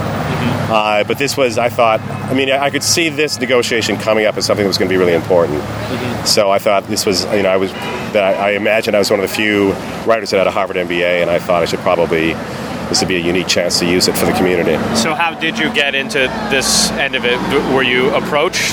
Mm-hmm. 0.72 1.02
Uh, 1.02 1.04
but 1.04 1.18
this 1.18 1.36
was, 1.36 1.58
I 1.58 1.70
thought, 1.70 2.00
I 2.02 2.34
mean, 2.34 2.50
I 2.50 2.70
could 2.70 2.84
see 2.84 3.10
this 3.10 3.40
negotiation 3.40 3.98
coming 3.98 4.26
up 4.26 4.38
as 4.38 4.46
something 4.46 4.64
that 4.64 4.70
was 4.70 4.78
going 4.78 4.90
to 4.90 4.94
be 4.94 4.98
really 4.98 5.14
important. 5.14 5.60
Mm-hmm. 5.60 6.26
So 6.26 6.50
I 6.50 6.60
thought 6.60 6.88
this 6.88 7.06
was, 7.06 7.26
you 7.26 7.44
know, 7.44 7.50
I 7.50 7.58
was, 7.58 7.72
that 8.14 8.24
I, 8.24 8.50
I 8.50 8.52
imagined 8.52 8.96
I 8.96 9.00
was 9.00 9.12
one 9.12 9.20
of 9.20 9.30
the 9.30 9.36
few 9.36 9.74
writers 10.06 10.32
that 10.32 10.38
had 10.38 10.48
a 10.48 10.52
Harvard 10.52 10.78
MBA, 10.78 11.22
and 11.22 11.30
I 11.30 11.40
thought 11.40 11.62
I 11.62 11.66
should 11.66 11.80
probably 11.80 12.36
this 12.92 13.00
would 13.00 13.08
be 13.08 13.16
a 13.16 13.20
unique 13.20 13.48
chance 13.48 13.80
to 13.80 13.86
use 13.86 14.10
it 14.10 14.18
for 14.18 14.26
the 14.26 14.34
community. 14.34 14.74
So, 14.98 15.14
how 15.16 15.34
did 15.34 15.58
you 15.58 15.74
get 15.74 15.96
into 15.96 16.20
this 16.52 16.92
end 16.92 17.16
of 17.16 17.24
it? 17.24 17.40
Were 17.74 17.84
you 17.84 18.14
approached 18.14 18.68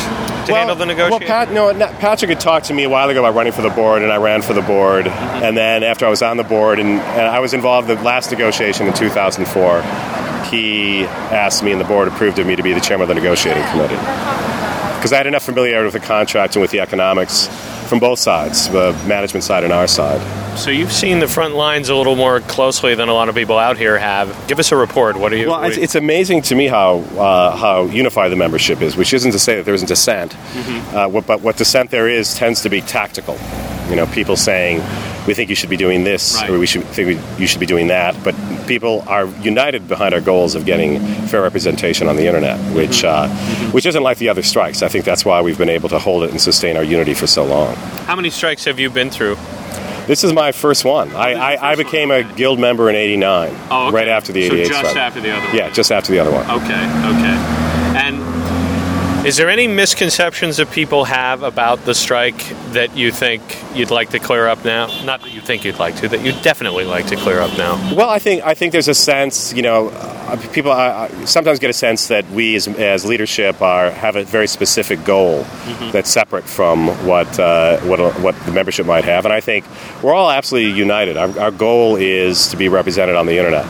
to 0.48 0.54
handle 0.54 0.74
the 0.74 0.86
negotiation? 0.86 1.20
Well, 1.20 1.46
Pat, 1.46 1.52
no, 1.52 1.70
not- 1.70 2.00
Patrick 2.00 2.30
had 2.30 2.40
talked 2.40 2.66
to 2.66 2.74
me 2.74 2.82
a 2.82 2.88
while 2.88 3.08
ago 3.08 3.20
about 3.20 3.36
running 3.36 3.52
for 3.52 3.62
the 3.62 3.70
board, 3.70 4.02
and 4.02 4.10
I 4.10 4.16
ran 4.16 4.42
for 4.42 4.54
the 4.54 4.62
board. 4.62 5.06
And 5.06 5.56
then 5.56 5.84
after 5.84 6.04
I 6.04 6.10
was 6.10 6.20
on 6.20 6.36
the 6.36 6.42
board, 6.42 6.80
and, 6.80 6.88
and 6.88 7.26
I 7.28 7.38
was 7.38 7.54
involved 7.54 7.88
in 7.88 7.96
the 7.96 8.02
last 8.02 8.32
negotiation 8.32 8.88
in 8.88 8.94
2004, 8.94 9.82
he 10.50 11.04
asked 11.04 11.62
me, 11.62 11.72
and 11.72 11.80
the 11.80 11.84
board 11.84 12.08
approved 12.08 12.38
of 12.38 12.46
me 12.46 12.56
to 12.56 12.62
be 12.62 12.72
the 12.72 12.80
chairman 12.80 13.02
of 13.04 13.08
the 13.08 13.14
negotiating 13.14 13.62
committee. 13.70 13.96
Because 14.96 15.12
I 15.12 15.16
had 15.18 15.26
enough 15.26 15.44
familiarity 15.44 15.84
with 15.84 16.00
the 16.00 16.06
contract 16.06 16.56
and 16.56 16.60
with 16.62 16.70
the 16.70 16.80
economics 16.80 17.46
from 17.88 18.00
both 18.00 18.18
sides, 18.18 18.68
the 18.68 18.92
management 19.06 19.44
side 19.44 19.64
and 19.64 19.72
our 19.72 19.86
side. 19.86 20.20
So, 20.58 20.70
you've 20.70 20.92
seen 20.92 21.20
the 21.20 21.28
front 21.28 21.54
lines 21.54 21.88
a 21.88 21.94
little 21.94 22.16
more 22.16 22.40
closely 22.40 22.96
than 22.96 23.08
a 23.08 23.14
lot 23.14 23.28
of 23.28 23.36
people 23.36 23.58
out 23.58 23.76
here 23.78 23.96
have. 23.96 24.48
Give 24.48 24.58
us 24.58 24.72
a 24.72 24.76
report. 24.76 25.16
What 25.16 25.32
are 25.32 25.36
you? 25.36 25.48
Well, 25.48 25.62
it's, 25.62 25.76
it's 25.76 25.94
amazing 25.94 26.42
to 26.42 26.56
me 26.56 26.66
how 26.66 26.98
uh, 26.98 27.56
how 27.56 27.84
unified 27.84 28.30
the 28.30 28.36
membership 28.36 28.82
is, 28.82 28.96
which 28.96 29.14
isn't 29.14 29.30
to 29.30 29.38
say 29.38 29.56
that 29.56 29.64
there 29.64 29.74
isn't 29.74 29.86
dissent, 29.86 30.36
uh, 30.36 31.08
what, 31.08 31.26
but 31.26 31.42
what 31.42 31.56
dissent 31.56 31.90
there 31.90 32.08
is 32.08 32.34
tends 32.34 32.62
to 32.62 32.68
be 32.68 32.80
tactical. 32.80 33.38
You 33.88 33.96
know, 33.96 34.06
people 34.06 34.36
saying 34.36 34.80
we 35.28 35.34
think 35.34 35.48
you 35.50 35.54
should 35.54 35.70
be 35.70 35.76
doing 35.76 36.02
this, 36.02 36.34
Right. 36.34 36.50
or 36.50 36.58
we 36.58 36.66
should 36.66 36.82
think 36.86 37.06
we, 37.08 37.40
you 37.40 37.46
should 37.46 37.60
be 37.60 37.66
doing 37.66 37.86
that. 37.88 38.16
But 38.24 38.34
people 38.66 39.04
are 39.06 39.26
united 39.42 39.86
behind 39.86 40.12
our 40.14 40.20
goals 40.20 40.54
of 40.56 40.64
getting 40.64 40.98
fair 41.28 41.42
representation 41.42 42.08
on 42.08 42.16
the 42.16 42.26
internet, 42.26 42.58
which 42.74 43.04
uh, 43.04 43.28
which 43.70 43.86
isn't 43.86 44.02
like 44.02 44.18
the 44.18 44.28
other 44.30 44.42
strikes. 44.42 44.82
I 44.82 44.88
think 44.88 45.04
that's 45.04 45.24
why 45.24 45.40
we've 45.42 45.58
been 45.58 45.68
able 45.68 45.88
to 45.90 45.98
hold 46.00 46.24
it 46.24 46.30
and 46.30 46.40
sustain 46.40 46.76
our 46.76 46.82
unity 46.82 47.14
for 47.14 47.26
so 47.28 47.44
long. 47.44 47.74
how 48.08 48.16
many 48.16 48.30
strikes 48.30 48.64
have 48.64 48.80
you 48.80 48.90
been 48.90 49.10
through? 49.10 49.36
This 50.08 50.24
is 50.24 50.32
my 50.32 50.52
first 50.52 50.86
one. 50.86 51.14
I, 51.14 51.34
I, 51.34 51.72
I 51.72 51.74
became 51.76 52.10
a 52.10 52.22
guild 52.24 52.58
member 52.58 52.88
in 52.88 52.96
'89, 52.96 53.54
Oh, 53.70 53.88
okay. 53.88 53.94
right 53.94 54.08
after 54.08 54.32
the 54.32 54.42
'88 54.44 54.48
So 54.48 54.54
'88 54.54 54.68
just 54.68 54.90
strike. 54.90 54.96
after 54.96 55.20
the 55.20 55.30
other 55.36 55.46
one. 55.46 55.54
Yeah, 55.56 55.70
just 55.70 55.92
after 55.92 56.12
the 56.12 56.18
other 56.18 56.30
one. 56.32 56.44
Okay, 56.50 56.84
okay. 57.12 57.57
Is 59.28 59.36
there 59.36 59.50
any 59.50 59.68
misconceptions 59.68 60.56
that 60.56 60.70
people 60.70 61.04
have 61.04 61.42
about 61.42 61.84
the 61.84 61.94
strike 61.94 62.38
that 62.72 62.96
you 62.96 63.12
think 63.12 63.42
you'd 63.74 63.90
like 63.90 64.08
to 64.12 64.18
clear 64.18 64.46
up 64.46 64.64
now? 64.64 64.86
Not 65.04 65.20
that 65.20 65.34
you 65.34 65.42
think 65.42 65.66
you'd 65.66 65.78
like 65.78 65.96
to, 65.96 66.08
that 66.08 66.24
you'd 66.24 66.40
definitely 66.40 66.86
like 66.86 67.08
to 67.08 67.16
clear 67.16 67.38
up 67.40 67.54
now. 67.58 67.74
Well, 67.94 68.08
I 68.08 68.20
think 68.20 68.42
I 68.42 68.54
think 68.54 68.72
there's 68.72 68.88
a 68.88 68.94
sense, 68.94 69.52
you 69.52 69.60
know, 69.60 69.88
uh, 69.88 70.36
people 70.54 70.72
uh, 70.72 71.08
sometimes 71.26 71.58
get 71.58 71.68
a 71.68 71.74
sense 71.74 72.08
that 72.08 72.26
we 72.30 72.56
as, 72.56 72.68
as 72.68 73.04
leadership 73.04 73.60
are 73.60 73.90
have 73.90 74.16
a 74.16 74.24
very 74.24 74.46
specific 74.46 75.04
goal 75.04 75.42
that's 75.92 76.08
separate 76.08 76.44
from 76.44 76.88
what 77.06 77.38
uh, 77.38 77.80
what 77.80 78.00
what 78.20 78.34
the 78.46 78.52
membership 78.52 78.86
might 78.86 79.04
have, 79.04 79.26
and 79.26 79.34
I 79.34 79.40
think 79.40 79.66
we're 80.02 80.14
all 80.14 80.30
absolutely 80.30 80.72
united. 80.72 81.18
Our, 81.18 81.38
our 81.38 81.50
goal 81.50 81.96
is 81.96 82.48
to 82.48 82.56
be 82.56 82.70
represented 82.70 83.14
on 83.14 83.26
the 83.26 83.36
internet, 83.36 83.66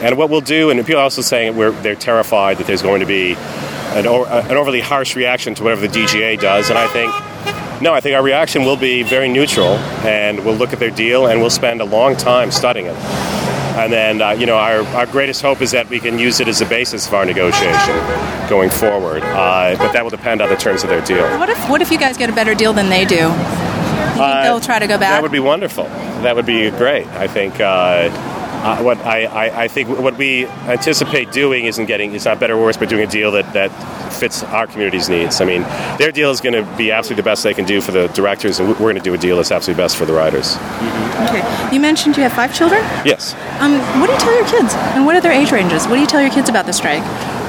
and 0.00 0.16
what 0.16 0.30
we'll 0.30 0.40
do, 0.42 0.70
and 0.70 0.78
people 0.86 1.00
are 1.00 1.04
also 1.10 1.22
saying 1.22 1.56
we're, 1.56 1.72
they're 1.82 1.96
terrified 1.96 2.58
that 2.58 2.68
there's 2.68 2.82
going 2.82 3.00
to 3.00 3.06
be 3.06 3.36
an, 3.98 4.06
o- 4.06 4.24
an 4.24 4.56
overly 4.56 4.80
harsh 4.80 5.14
reaction 5.16 5.54
to 5.56 5.62
whatever 5.64 5.86
the 5.86 5.92
DGA 5.92 6.40
does, 6.40 6.70
and 6.70 6.78
I 6.78 6.86
think. 6.88 7.12
No, 7.82 7.92
I 7.92 8.00
think 8.00 8.14
our 8.14 8.22
reaction 8.22 8.64
will 8.64 8.76
be 8.76 9.02
very 9.02 9.28
neutral, 9.28 9.74
and 10.06 10.44
we'll 10.44 10.54
look 10.54 10.72
at 10.72 10.78
their 10.78 10.90
deal, 10.92 11.26
and 11.26 11.40
we'll 11.40 11.50
spend 11.50 11.80
a 11.80 11.84
long 11.84 12.16
time 12.16 12.52
studying 12.52 12.86
it. 12.86 12.94
And 13.74 13.92
then, 13.92 14.22
uh, 14.22 14.30
you 14.32 14.46
know, 14.46 14.56
our, 14.56 14.82
our 14.94 15.06
greatest 15.06 15.42
hope 15.42 15.60
is 15.62 15.72
that 15.72 15.88
we 15.88 15.98
can 15.98 16.16
use 16.18 16.38
it 16.38 16.46
as 16.46 16.60
a 16.60 16.66
basis 16.66 17.08
of 17.08 17.14
our 17.14 17.24
negotiation 17.24 17.96
going 18.48 18.70
forward. 18.70 19.22
Uh, 19.24 19.74
but 19.78 19.92
that 19.94 20.04
will 20.04 20.10
depend 20.10 20.40
on 20.42 20.48
the 20.48 20.54
terms 20.56 20.84
of 20.84 20.90
their 20.90 21.00
deal. 21.04 21.24
What 21.40 21.48
if 21.48 21.58
what 21.70 21.82
if 21.82 21.90
you 21.90 21.98
guys 21.98 22.16
get 22.16 22.30
a 22.30 22.34
better 22.34 22.54
deal 22.54 22.72
than 22.72 22.88
they 22.88 23.04
do? 23.04 23.16
You 23.16 23.20
think 23.20 24.20
Uh, 24.20 24.42
they'll 24.44 24.60
try 24.60 24.78
to 24.78 24.86
go 24.86 24.96
back? 24.98 25.10
That 25.10 25.22
would 25.22 25.32
be 25.32 25.40
wonderful. 25.40 25.84
That 26.22 26.36
would 26.36 26.46
be 26.46 26.70
great. 26.70 27.06
I 27.08 27.26
think. 27.26 27.54
Uh, 28.62 28.80
what 28.82 28.98
I, 28.98 29.24
I, 29.24 29.62
I 29.64 29.68
think 29.68 29.88
what 29.88 30.16
we 30.16 30.46
anticipate 30.46 31.32
doing 31.32 31.64
isn't 31.64 31.86
getting 31.86 32.14
it's 32.14 32.26
not 32.26 32.38
better 32.38 32.54
or 32.54 32.62
worse, 32.62 32.76
but 32.76 32.88
doing 32.88 33.02
a 33.02 33.10
deal 33.10 33.32
that, 33.32 33.52
that 33.54 33.70
fits 34.12 34.44
our 34.44 34.68
community's 34.68 35.08
needs. 35.08 35.40
I 35.40 35.44
mean, 35.44 35.62
their 35.98 36.12
deal 36.12 36.30
is 36.30 36.40
going 36.40 36.54
to 36.54 36.76
be 36.76 36.92
absolutely 36.92 37.22
the 37.22 37.26
best 37.26 37.42
they 37.42 37.54
can 37.54 37.64
do 37.64 37.80
for 37.80 37.90
the 37.90 38.06
directors, 38.08 38.60
and 38.60 38.68
we're 38.68 38.76
going 38.76 38.94
to 38.94 39.02
do 39.02 39.14
a 39.14 39.18
deal 39.18 39.36
that's 39.36 39.50
absolutely 39.50 39.82
best 39.82 39.96
for 39.96 40.04
the 40.04 40.12
writers. 40.12 40.56
Okay. 41.28 41.42
You 41.72 41.80
mentioned 41.80 42.16
you 42.16 42.22
have 42.22 42.32
five 42.32 42.54
children. 42.54 42.82
Yes. 43.04 43.34
Um, 43.60 43.78
what 44.00 44.06
do 44.06 44.12
you 44.12 44.18
tell 44.20 44.34
your 44.34 44.46
kids? 44.46 44.74
And 44.94 45.06
what 45.06 45.16
are 45.16 45.20
their 45.20 45.32
age 45.32 45.50
ranges? 45.50 45.86
What 45.88 45.96
do 45.96 46.00
you 46.00 46.06
tell 46.06 46.20
your 46.20 46.30
kids 46.30 46.48
about 46.48 46.66
the 46.66 46.72
strike? 46.72 47.02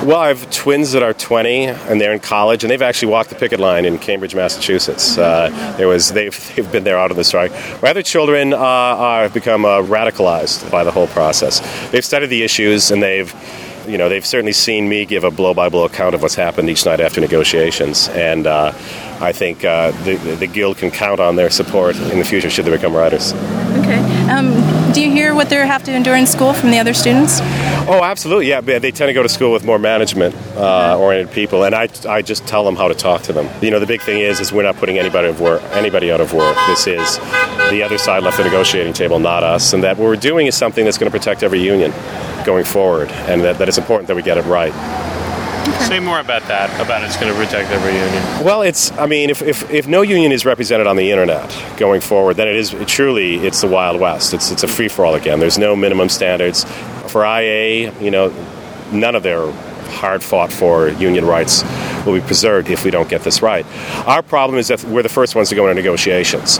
Well, 0.03 0.19
I 0.19 0.27
have 0.27 0.51
twins 0.51 0.91
that 0.91 1.01
are 1.01 1.13
20, 1.13 1.65
and 1.65 2.01
they're 2.01 2.11
in 2.11 2.19
college, 2.19 2.65
and 2.65 2.69
they've 2.69 2.81
actually 2.81 3.13
walked 3.13 3.29
the 3.29 3.37
picket 3.37 3.61
line 3.61 3.85
in 3.85 3.97
Cambridge, 3.97 4.35
Massachusetts. 4.35 5.17
Uh, 5.17 5.49
there 5.77 5.87
was 5.87 6.11
they've, 6.11 6.55
they've 6.55 6.69
been 6.69 6.83
there 6.83 6.97
out 6.97 7.09
on 7.09 7.15
the 7.15 7.23
strike. 7.23 7.53
My 7.81 7.91
other 7.91 8.03
children 8.03 8.51
uh, 8.51 8.57
are 8.57 9.21
have 9.21 9.33
become 9.33 9.63
uh, 9.63 9.81
radicalized 9.81 10.69
by 10.69 10.83
the 10.83 10.91
whole 10.91 11.07
process. 11.07 11.61
They've 11.91 12.03
studied 12.03 12.27
the 12.27 12.43
issues, 12.43 12.91
and 12.91 13.01
they've 13.01 13.33
you 13.87 13.97
know 13.97 14.09
they've 14.09 14.25
certainly 14.25 14.51
seen 14.51 14.89
me 14.89 15.05
give 15.05 15.23
a 15.23 15.31
blow 15.31 15.53
by 15.53 15.69
blow 15.69 15.85
account 15.85 16.15
of 16.15 16.21
what's 16.21 16.35
happened 16.35 16.69
each 16.69 16.85
night 16.85 16.99
after 16.99 17.21
negotiations, 17.21 18.09
and 18.09 18.45
uh, 18.45 18.73
I 19.21 19.31
think 19.31 19.63
uh, 19.63 19.91
the, 20.03 20.15
the 20.15 20.47
guild 20.47 20.79
can 20.79 20.91
count 20.91 21.21
on 21.21 21.37
their 21.37 21.49
support 21.49 21.95
in 21.95 22.19
the 22.19 22.25
future 22.25 22.49
should 22.49 22.65
they 22.65 22.71
become 22.71 22.93
writers. 22.93 23.31
Okay. 23.79 23.99
Um, 24.29 24.51
do 24.91 25.01
you 25.01 25.11
hear 25.11 25.33
what 25.33 25.49
they 25.49 25.55
have 25.55 25.83
to 25.83 25.95
endure 25.95 26.17
in 26.17 26.27
school 26.27 26.51
from 26.51 26.71
the 26.71 26.79
other 26.79 26.93
students? 26.93 27.39
Oh, 27.85 28.01
absolutely. 28.01 28.47
Yeah, 28.47 28.61
they 28.61 28.91
tend 28.91 29.09
to 29.09 29.13
go 29.13 29.23
to 29.23 29.29
school 29.29 29.51
with 29.51 29.65
more 29.65 29.77
management 29.77 30.33
uh, 30.55 30.97
oriented 30.97 31.33
people, 31.33 31.65
and 31.65 31.75
I, 31.75 31.89
I 32.07 32.21
just 32.21 32.47
tell 32.47 32.63
them 32.63 32.77
how 32.77 32.87
to 32.87 32.95
talk 32.95 33.23
to 33.23 33.33
them. 33.33 33.49
You 33.61 33.71
know, 33.71 33.79
the 33.79 33.85
big 33.85 34.01
thing 34.01 34.21
is 34.21 34.39
is 34.39 34.53
we're 34.53 34.63
not 34.63 34.77
putting 34.77 34.97
anybody 34.97 35.27
of 35.27 35.41
work 35.41 35.61
anybody 35.71 36.09
out 36.09 36.21
of 36.21 36.33
work. 36.33 36.55
This 36.67 36.87
is 36.87 37.17
the 37.69 37.83
other 37.83 37.97
side 37.97 38.23
left 38.23 38.37
the 38.37 38.45
negotiating 38.45 38.93
table, 38.93 39.19
not 39.19 39.43
us, 39.43 39.73
and 39.73 39.83
that 39.83 39.97
what 39.97 40.05
we're 40.05 40.15
doing 40.15 40.47
is 40.47 40.55
something 40.55 40.85
that's 40.85 40.97
going 40.97 41.11
to 41.11 41.17
protect 41.17 41.43
every 41.43 41.61
union 41.61 41.93
going 42.45 42.63
forward, 42.63 43.09
and 43.27 43.41
that, 43.41 43.57
that 43.57 43.67
it's 43.67 43.77
important 43.77 44.07
that 44.07 44.15
we 44.15 44.21
get 44.21 44.37
it 44.37 44.45
right. 44.45 44.73
Say 45.87 45.99
more 45.99 46.19
about 46.19 46.43
that, 46.43 46.69
about 46.79 47.03
it's 47.03 47.17
going 47.17 47.31
to 47.31 47.37
protect 47.37 47.69
every 47.71 47.93
union. 47.93 48.45
Well, 48.45 48.61
it's. 48.61 48.91
I 48.93 49.07
mean, 49.07 49.29
if, 49.29 49.41
if, 49.41 49.69
if 49.69 49.87
no 49.87 50.01
union 50.01 50.31
is 50.31 50.45
represented 50.45 50.87
on 50.87 50.95
the 50.95 51.11
internet 51.11 51.77
going 51.77 51.99
forward, 51.99 52.35
then 52.35 52.47
it 52.47 52.55
is 52.55 52.73
truly 52.87 53.35
it's 53.45 53.61
the 53.61 53.67
Wild 53.67 53.99
West. 53.99 54.33
It's 54.33 54.51
it's 54.51 54.63
a 54.63 54.67
free 54.67 54.87
for 54.87 55.05
all 55.05 55.15
again. 55.15 55.39
There's 55.39 55.57
no 55.57 55.75
minimum 55.75 56.09
standards 56.09 56.65
for 57.13 57.23
IA. 57.23 57.97
You 58.01 58.11
know, 58.11 58.29
none 58.91 59.15
of 59.15 59.23
their 59.23 59.49
hard 59.93 60.23
fought 60.23 60.51
for 60.51 60.89
union 60.89 61.25
rights 61.25 61.63
will 62.05 62.13
be 62.13 62.21
preserved 62.21 62.69
if 62.69 62.83
we 62.83 62.91
don't 62.91 63.07
get 63.07 63.21
this 63.21 63.41
right. 63.41 63.65
Our 64.05 64.21
problem 64.21 64.59
is 64.59 64.67
that 64.67 64.83
we're 64.83 65.03
the 65.03 65.09
first 65.09 65.35
ones 65.35 65.49
to 65.49 65.55
go 65.55 65.69
into 65.69 65.81
negotiations, 65.81 66.59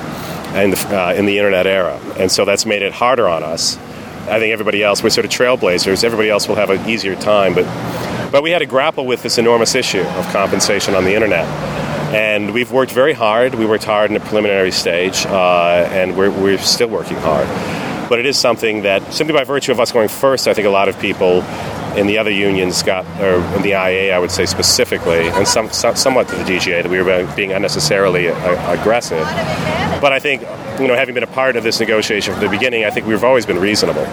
and 0.54 0.76
uh, 0.76 1.14
in 1.18 1.26
the 1.26 1.38
internet 1.38 1.68
era, 1.68 2.00
and 2.18 2.32
so 2.32 2.46
that's 2.46 2.66
made 2.66 2.84
it 2.84 2.94
harder 2.94 3.28
on 3.28 3.44
us. 3.44 3.78
I 4.26 4.40
think 4.40 4.54
everybody 4.54 4.82
else, 4.82 5.04
we're 5.04 5.10
sort 5.10 5.26
of 5.26 5.32
trailblazers. 5.32 6.06
Everybody 6.06 6.30
else 6.30 6.48
will 6.48 6.56
have 6.56 6.70
an 6.70 6.88
easier 6.90 7.16
time, 7.16 7.54
but 7.54 7.66
but 8.32 8.42
we 8.42 8.52
had 8.52 8.60
to 8.60 8.66
grapple 8.66 9.06
with 9.06 9.22
this 9.22 9.38
enormous 9.38 9.76
issue 9.76 10.02
of 10.02 10.26
compensation 10.28 10.96
on 10.96 11.04
the 11.04 11.14
internet. 11.14 11.46
And 12.14 12.54
we've 12.54 12.72
worked 12.72 12.92
very 12.92 13.14
hard. 13.14 13.56
We 13.56 13.66
worked 13.66 13.84
hard 13.84 14.10
in 14.10 14.14
the 14.14 14.20
preliminary 14.20 14.72
stage, 14.72 15.26
uh, 15.26 15.88
and 15.92 16.16
we're, 16.16 16.32
we're 16.32 16.58
still 16.60 16.90
working 16.90 17.18
hard. 17.18 17.48
But 18.10 18.20
it 18.20 18.26
is 18.26 18.38
something 18.38 18.84
that, 18.84 19.14
simply 19.14 19.34
by 19.34 19.44
virtue 19.44 19.72
of 19.72 19.80
us 19.80 19.92
going 19.92 20.10
first, 20.10 20.48
I 20.48 20.54
think 20.54 20.68
a 20.68 20.72
lot 20.72 20.90
of 20.90 21.00
people 21.00 21.42
in 21.98 22.08
the 22.08 22.18
other 22.18 22.32
unions 22.32 22.82
got, 22.84 23.06
or 23.22 23.36
in 23.56 23.62
the 23.62 23.70
IA, 23.70 24.16
I 24.16 24.20
would 24.20 24.32
say 24.32 24.46
specifically, 24.46 25.28
and 25.30 25.48
some, 25.48 25.70
some, 25.72 25.96
somewhat 25.96 26.28
to 26.30 26.36
the 26.36 26.44
DGA, 26.44 26.84
that 26.84 26.90
we 26.90 27.02
were 27.02 27.34
being 27.36 27.52
unnecessarily 27.52 28.30
uh, 28.30 28.80
aggressive. 28.80 29.24
But 30.02 30.12
I 30.12 30.20
think, 30.20 30.42
you 30.80 30.88
know, 30.88 30.96
having 30.96 31.14
been 31.14 31.24
a 31.24 31.28
part 31.28 31.56
of 31.56 31.64
this 31.64 31.80
negotiation 31.80 32.34
from 32.34 32.44
the 32.44 32.50
beginning, 32.50 32.84
I 32.84 32.90
think 32.90 33.06
we've 33.06 33.24
always 33.24 33.46
been 33.46 33.60
reasonable. 33.60 34.06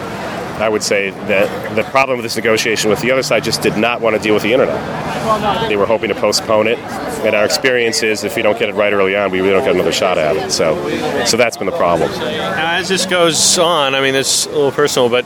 I 0.61 0.69
would 0.69 0.83
say 0.83 1.11
that 1.11 1.75
the 1.77 1.83
problem 1.85 2.19
with 2.19 2.25
this 2.25 2.37
negotiation 2.37 2.91
with 2.91 3.01
the 3.01 3.11
other 3.11 3.23
side 3.23 3.45
just 3.45 3.63
did 3.63 3.77
not 3.77 4.01
want 4.01 4.17
to 4.17 4.23
deal 4.23 4.35
with 4.35 4.43
the 4.43 4.53
internet. 4.53 5.69
They 5.69 5.77
were 5.77 5.87
hoping 5.87 6.09
to 6.09 6.15
postpone 6.15 6.67
it, 6.67 6.79
and 6.79 7.35
our 7.35 7.45
experience 7.45 8.03
is 8.03 8.25
if 8.25 8.37
we 8.37 8.43
don't 8.43 8.59
get 8.59 8.69
it 8.69 8.75
right 8.75 8.93
early 8.93 9.17
on, 9.17 9.31
we 9.31 9.41
really 9.41 9.53
don't 9.53 9.65
get 9.65 9.75
another 9.75 9.93
shot 9.93 10.19
at 10.19 10.37
it. 10.37 10.51
So, 10.51 10.77
so 11.25 11.37
that's 11.37 11.57
been 11.57 11.67
the 11.67 11.77
problem. 11.77 12.11
Now, 12.11 12.73
as 12.75 12.89
this 12.89 13.07
goes 13.07 13.59
on, 13.59 13.95
I 13.95 14.01
mean, 14.01 14.15
it's 14.15 14.47
a 14.47 14.51
little 14.51 14.73
personal, 14.73 15.09
but 15.09 15.25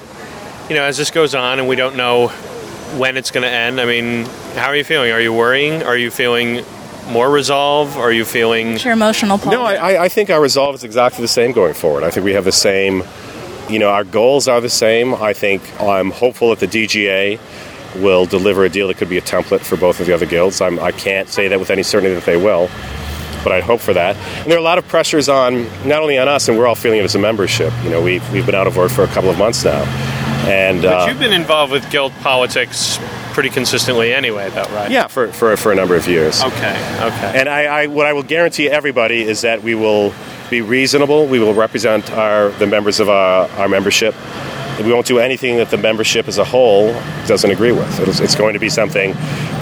you 0.68 0.74
know, 0.74 0.82
as 0.84 0.96
this 0.96 1.10
goes 1.10 1.34
on, 1.34 1.58
and 1.58 1.68
we 1.68 1.76
don't 1.76 1.96
know 1.96 2.28
when 2.98 3.16
it's 3.16 3.30
going 3.30 3.42
to 3.42 3.50
end. 3.50 3.80
I 3.80 3.86
mean, 3.86 4.24
how 4.54 4.66
are 4.68 4.76
you 4.76 4.84
feeling? 4.84 5.10
Are 5.10 5.20
you 5.20 5.32
worrying? 5.32 5.82
Are 5.82 5.96
you 5.96 6.10
feeling 6.10 6.64
more 7.10 7.28
resolve? 7.30 7.96
Are 7.98 8.12
you 8.12 8.24
feeling? 8.24 8.72
What's 8.72 8.84
your 8.84 8.92
emotional 8.94 9.36
pulse? 9.36 9.52
No, 9.52 9.62
I, 9.62 9.74
I- 9.94 10.04
I 10.04 10.08
think 10.08 10.30
our 10.30 10.40
resolve 10.40 10.74
is 10.76 10.84
exactly 10.84 11.22
the 11.22 11.28
same 11.28 11.52
going 11.52 11.74
forward. 11.74 12.04
I 12.04 12.10
think 12.10 12.24
we 12.24 12.32
have 12.34 12.44
the 12.44 12.52
same, 12.52 13.02
you 13.68 13.78
know, 13.78 13.88
our 13.90 14.04
goals 14.04 14.49
are 14.49 14.61
the 14.61 14.71
same. 14.71 15.14
I 15.14 15.33
think 15.33 15.62
I'm 15.80 16.11
hopeful 16.11 16.54
that 16.54 16.61
the 16.61 16.66
DGA 16.66 17.38
will 18.00 18.26
deliver 18.26 18.64
a 18.64 18.68
deal 18.68 18.88
that 18.88 18.97
could 18.97 19.09
be 19.09 19.18
a 19.18 19.23
template 19.23 19.61
for 19.61 19.76
both 19.76 20.00
of 20.00 20.06
the 20.06 20.12
other 20.14 20.26
guilds. 20.26 20.61
I'm, 20.61 20.78
I 20.80 20.92
can't 20.92 21.28
say 21.28 21.49
that 21.49 21.59
with 21.61 21.71
any 21.71 21.83
certainty 21.83 22.14
that 22.14 22.25
they 22.25 22.37
will, 22.37 22.68
but 23.44 23.52
I 23.52 23.61
hope 23.61 23.80
for 23.80 23.92
that. 23.94 24.16
And 24.16 24.50
there 24.50 24.56
are 24.56 24.61
a 24.61 24.64
lot 24.64 24.78
of 24.78 24.88
pressures 24.88 25.28
on, 25.28 25.64
not 25.87 26.02
only 26.02 26.18
on 26.18 26.28
us, 26.28 26.49
and 26.49 26.59
we're 26.59 26.66
all 26.66 26.75
feeling 26.75 26.99
it 26.99 27.04
as 27.04 27.14
a 27.14 27.18
membership. 27.21 27.73
You 27.85 27.90
know, 27.90 28.02
we've, 28.02 28.28
we've 28.33 28.47
been 28.47 28.54
out 28.54 28.66
of 28.66 28.76
work 28.76 28.90
for 28.90 29.04
a 29.04 29.09
couple 29.09 29.30
of 29.30 29.38
months 29.38 29.64
now. 29.64 29.83
And 30.47 30.83
But 30.83 30.92
uh, 30.92 31.06
you've 31.09 31.21
been 31.21 31.33
involved 31.33 31.73
with 31.73 31.88
guild 31.90 32.12
politics 32.21 32.99
pretty 33.33 33.49
consistently 33.50 34.12
anyway, 34.12 34.50
though, 34.50 34.64
right? 34.75 34.90
yeah, 34.90 35.06
for, 35.06 35.28
for, 35.28 35.56
for 35.56 35.73
a 35.73 35.75
number 35.75 35.97
of 35.97 36.06
years. 36.06 36.42
Okay. 36.42 36.99
Okay. 37.00 37.33
And 37.40 37.49
I, 37.49 37.64
I, 37.64 37.87
what 37.87 38.06
I 38.06 38.12
will 38.12 38.23
guarantee 38.23 38.68
everybody 38.68 39.23
is 39.23 39.40
that 39.40 39.62
we 39.62 39.75
will 39.75 40.12
be 40.50 40.60
reasonable. 40.60 41.26
We 41.26 41.38
will 41.38 41.54
represent 41.54 42.10
our, 42.12 42.50
the 42.50 42.66
members 42.66 43.00
of 43.00 43.08
our, 43.08 43.48
our 43.50 43.68
membership 43.68 44.14
we 44.82 44.92
won't 44.92 45.06
do 45.06 45.18
anything 45.18 45.58
that 45.58 45.70
the 45.70 45.76
membership 45.76 46.26
as 46.26 46.38
a 46.38 46.44
whole 46.44 46.92
doesn't 47.26 47.50
agree 47.50 47.72
with. 47.72 48.00
It's, 48.00 48.20
it's 48.20 48.34
going 48.34 48.54
to 48.54 48.58
be 48.58 48.68
something, 48.68 49.14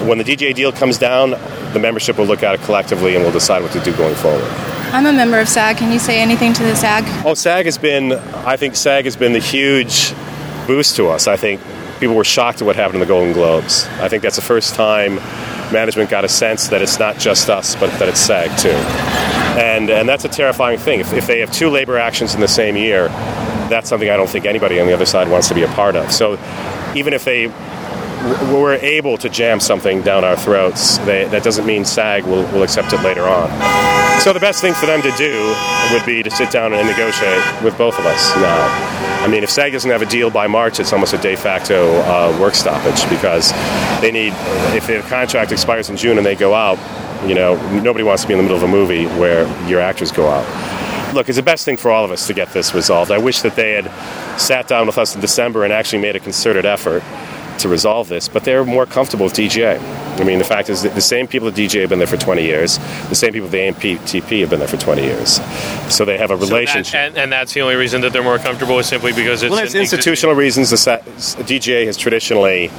when 0.06 0.18
the 0.18 0.24
DJ 0.24 0.54
deal 0.54 0.72
comes 0.72 0.98
down, 0.98 1.30
the 1.72 1.78
membership 1.78 2.18
will 2.18 2.24
look 2.24 2.42
at 2.42 2.54
it 2.54 2.62
collectively 2.62 3.14
and 3.14 3.22
we'll 3.22 3.32
decide 3.32 3.62
what 3.62 3.72
to 3.72 3.80
do 3.80 3.94
going 3.96 4.14
forward. 4.14 4.44
I'm 4.92 5.06
a 5.06 5.12
member 5.12 5.38
of 5.38 5.48
SAG. 5.48 5.78
Can 5.78 5.92
you 5.92 5.98
say 5.98 6.20
anything 6.20 6.52
to 6.54 6.62
the 6.62 6.74
SAG? 6.76 7.04
Oh, 7.26 7.34
SAG 7.34 7.64
has 7.66 7.78
been, 7.78 8.12
I 8.12 8.56
think 8.56 8.76
SAG 8.76 9.04
has 9.04 9.16
been 9.16 9.32
the 9.32 9.38
huge 9.38 10.14
boost 10.66 10.96
to 10.96 11.08
us. 11.08 11.26
I 11.26 11.36
think 11.36 11.60
people 11.98 12.14
were 12.14 12.24
shocked 12.24 12.60
at 12.60 12.66
what 12.66 12.76
happened 12.76 12.96
in 12.96 13.00
the 13.00 13.06
Golden 13.06 13.32
Globes. 13.32 13.86
I 14.00 14.08
think 14.08 14.22
that's 14.22 14.36
the 14.36 14.42
first 14.42 14.74
time 14.74 15.16
management 15.72 16.10
got 16.10 16.24
a 16.24 16.28
sense 16.28 16.68
that 16.68 16.82
it's 16.82 16.98
not 16.98 17.18
just 17.18 17.48
us, 17.48 17.74
but 17.76 17.90
that 17.98 18.08
it's 18.08 18.20
SAG 18.20 18.50
too. 18.58 19.41
And, 19.58 19.90
and 19.90 20.08
that's 20.08 20.24
a 20.24 20.28
terrifying 20.28 20.78
thing. 20.78 21.00
If, 21.00 21.12
if 21.12 21.26
they 21.26 21.40
have 21.40 21.52
two 21.52 21.68
labor 21.68 21.98
actions 21.98 22.34
in 22.34 22.40
the 22.40 22.48
same 22.48 22.76
year, 22.76 23.08
that's 23.68 23.88
something 23.88 24.10
I 24.10 24.16
don't 24.16 24.28
think 24.28 24.44
anybody 24.44 24.80
on 24.80 24.86
the 24.86 24.92
other 24.92 25.06
side 25.06 25.28
wants 25.28 25.48
to 25.48 25.54
be 25.54 25.62
a 25.62 25.68
part 25.68 25.96
of. 25.96 26.10
So 26.12 26.38
even 26.94 27.12
if 27.12 27.24
they 27.24 27.48
were 28.52 28.74
able 28.74 29.18
to 29.18 29.28
jam 29.28 29.58
something 29.60 30.02
down 30.02 30.24
our 30.24 30.36
throats, 30.36 30.98
they, 30.98 31.24
that 31.26 31.42
doesn't 31.42 31.66
mean 31.66 31.84
SAG 31.84 32.24
will, 32.24 32.44
will 32.52 32.62
accept 32.62 32.92
it 32.92 33.02
later 33.02 33.24
on. 33.24 33.50
So 34.20 34.32
the 34.32 34.40
best 34.40 34.60
thing 34.60 34.74
for 34.74 34.86
them 34.86 35.02
to 35.02 35.10
do 35.16 35.54
would 35.92 36.06
be 36.06 36.22
to 36.22 36.30
sit 36.30 36.50
down 36.50 36.72
and 36.72 36.86
negotiate 36.86 37.42
with 37.64 37.76
both 37.76 37.98
of 37.98 38.06
us 38.06 38.36
now. 38.36 39.02
I 39.24 39.26
mean, 39.26 39.42
if 39.42 39.50
SAG 39.50 39.72
doesn't 39.72 39.90
have 39.90 40.02
a 40.02 40.06
deal 40.06 40.30
by 40.30 40.46
March, 40.46 40.78
it's 40.78 40.92
almost 40.92 41.14
a 41.14 41.18
de 41.18 41.36
facto 41.36 41.92
uh, 42.02 42.36
work 42.40 42.54
stoppage 42.54 43.08
because 43.10 43.50
they 44.00 44.12
need, 44.12 44.32
if 44.74 44.86
their 44.86 45.02
contract 45.02 45.50
expires 45.50 45.90
in 45.90 45.96
June 45.96 46.16
and 46.16 46.26
they 46.26 46.36
go 46.36 46.54
out, 46.54 46.78
you 47.28 47.34
know, 47.34 47.54
nobody 47.82 48.02
wants 48.04 48.22
to 48.22 48.28
be 48.28 48.34
in 48.34 48.38
the 48.38 48.42
middle 48.42 48.56
of 48.56 48.62
a 48.62 48.68
movie 48.68 49.06
where 49.18 49.46
your 49.68 49.80
actors 49.80 50.10
go 50.12 50.28
out 50.28 50.46
look, 51.14 51.28
it's 51.28 51.36
the 51.36 51.42
best 51.42 51.66
thing 51.66 51.76
for 51.76 51.90
all 51.90 52.06
of 52.06 52.10
us 52.10 52.26
to 52.26 52.32
get 52.32 52.50
this 52.54 52.72
resolved. 52.74 53.10
I 53.10 53.18
wish 53.18 53.42
that 53.42 53.54
they 53.54 53.72
had 53.72 54.40
sat 54.40 54.66
down 54.66 54.86
with 54.86 54.96
us 54.96 55.14
in 55.14 55.20
December 55.20 55.62
and 55.62 55.70
actually 55.70 56.00
made 56.00 56.16
a 56.16 56.20
concerted 56.20 56.64
effort 56.64 57.02
to 57.58 57.68
resolve 57.68 58.08
this, 58.08 58.28
but 58.28 58.44
they're 58.44 58.64
more 58.64 58.86
comfortable 58.86 59.24
with 59.24 59.34
DGA. 59.34 59.78
I 60.18 60.24
mean, 60.24 60.38
the 60.38 60.44
fact 60.44 60.70
is 60.70 60.82
that 60.84 60.94
the 60.94 61.02
same 61.02 61.26
people 61.28 61.48
at 61.48 61.54
DGA 61.54 61.82
have 61.82 61.90
been 61.90 61.98
there 61.98 62.08
for 62.08 62.16
20 62.16 62.42
years. 62.42 62.78
The 63.10 63.14
same 63.14 63.34
people 63.34 63.46
at 63.46 63.52
the 63.52 63.58
AMPTP 63.58 64.40
have 64.40 64.48
been 64.48 64.58
there 64.60 64.68
for 64.68 64.78
20 64.78 65.02
years. 65.02 65.38
So 65.94 66.06
they 66.06 66.16
have 66.16 66.30
a 66.30 66.38
So 66.38 66.46
that- 66.46 66.50
relationship. 66.50 66.94
and, 66.94 67.18
and 67.18 67.30
that's 67.30 67.52
the 67.52 67.60
only 67.60 67.74
reason 67.74 68.00
that 68.00 68.14
they're 68.14 68.22
more 68.22 68.38
comfortable 68.38 68.78
is 68.78 68.86
simply 68.86 69.12
because 69.12 69.42
it's 69.42 69.50
well, 69.50 69.58
there's 69.58 69.74
an 69.74 69.82
existing- 69.82 69.98
institutional 69.98 70.34
reasons. 70.34 70.70
The 70.70 70.78
sa- 70.78 70.96
DGA 71.44 71.84
has 71.84 71.98
traditionally 71.98 72.70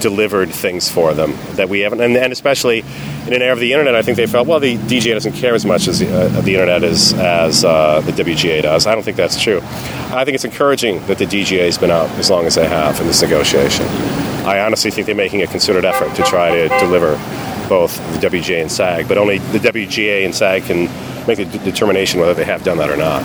delivered 0.00 0.50
things 0.50 0.90
for 0.90 1.14
them 1.14 1.32
that 1.56 1.68
we 1.68 1.80
haven't, 1.80 2.00
and, 2.00 2.16
and 2.16 2.32
especially 2.32 2.80
in 3.26 3.32
an 3.32 3.42
era 3.42 3.52
of 3.52 3.60
the 3.60 3.72
internet, 3.72 3.94
I 3.94 4.02
think 4.02 4.16
they 4.16 4.26
felt 4.26 4.46
well, 4.46 4.60
the 4.60 4.76
DGA 4.76 5.12
doesn't 5.14 5.32
care 5.32 5.54
as 5.54 5.64
much 5.64 5.88
as 5.88 5.98
the, 5.98 6.08
uh, 6.10 6.40
the 6.40 6.54
internet 6.54 6.82
is 6.84 7.12
as 7.14 7.64
uh, 7.64 8.00
the 8.00 8.12
WGA 8.12 8.62
does. 8.62 8.86
I 8.86 8.94
don't 8.94 9.04
think 9.04 9.16
that's 9.16 9.40
true. 9.40 9.60
I 9.62 10.24
think 10.24 10.34
it's 10.34 10.44
encouraging 10.44 11.04
that 11.06 11.18
the 11.18 11.26
DGA 11.26 11.66
has 11.66 11.78
been 11.78 11.90
out 11.90 12.08
as 12.18 12.30
long 12.30 12.46
as 12.46 12.54
they 12.54 12.66
have 12.68 13.00
in 13.00 13.06
this 13.06 13.22
negotiation. 13.22 13.86
I 14.46 14.60
honestly 14.60 14.90
think 14.90 15.06
they're 15.06 15.14
making 15.14 15.42
a 15.42 15.46
concerted 15.46 15.84
effort 15.84 16.14
to 16.16 16.22
try 16.22 16.50
to 16.50 16.68
deliver 16.78 17.12
both 17.68 17.96
the 18.18 18.26
WGA 18.26 18.62
and 18.62 18.72
SAG, 18.72 19.06
but 19.06 19.18
only 19.18 19.38
the 19.38 19.58
WGA 19.58 20.24
and 20.24 20.34
SAG 20.34 20.64
can 20.64 20.84
make 21.26 21.36
the 21.36 21.44
d- 21.44 21.58
determination 21.58 22.18
whether 22.18 22.32
they 22.32 22.44
have 22.44 22.64
done 22.64 22.78
that 22.78 22.88
or 22.88 22.96
not. 22.96 23.22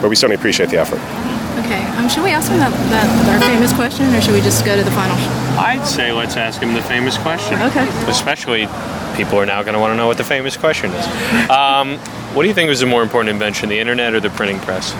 But 0.00 0.08
we 0.08 0.16
certainly 0.16 0.36
appreciate 0.36 0.70
the 0.70 0.78
effort. 0.78 1.37
Okay. 1.68 1.84
Um, 1.98 2.08
should 2.08 2.24
we 2.24 2.30
ask 2.30 2.50
him 2.50 2.56
that, 2.60 2.72
that 2.88 3.28
our 3.28 3.40
famous 3.46 3.74
question, 3.74 4.06
or 4.14 4.22
should 4.22 4.32
we 4.32 4.40
just 4.40 4.64
go 4.64 4.74
to 4.74 4.82
the 4.82 4.90
final? 4.92 5.14
I'd 5.60 5.84
say 5.86 6.12
let's 6.12 6.34
ask 6.34 6.62
him 6.62 6.72
the 6.72 6.80
famous 6.80 7.18
question. 7.18 7.60
Okay. 7.60 7.86
Especially, 8.08 8.66
people 9.14 9.38
are 9.38 9.44
now 9.44 9.60
going 9.60 9.74
to 9.74 9.78
want 9.78 9.92
to 9.92 9.96
know 9.98 10.06
what 10.06 10.16
the 10.16 10.24
famous 10.24 10.56
question 10.56 10.90
is. 10.92 11.50
Um, 11.50 11.98
what 12.32 12.44
do 12.44 12.48
you 12.48 12.54
think 12.54 12.70
was 12.70 12.80
the 12.80 12.86
more 12.86 13.02
important 13.02 13.28
invention, 13.28 13.68
the 13.68 13.78
internet 13.78 14.14
or 14.14 14.20
the 14.20 14.30
printing 14.30 14.58
press? 14.60 14.94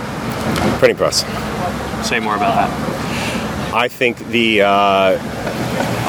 Printing 0.78 0.98
press. 0.98 1.24
Say 2.06 2.20
more 2.20 2.36
about 2.36 2.54
that. 2.54 3.74
I 3.74 3.88
think 3.88 4.18
the 4.26 4.60
uh, 4.60 5.16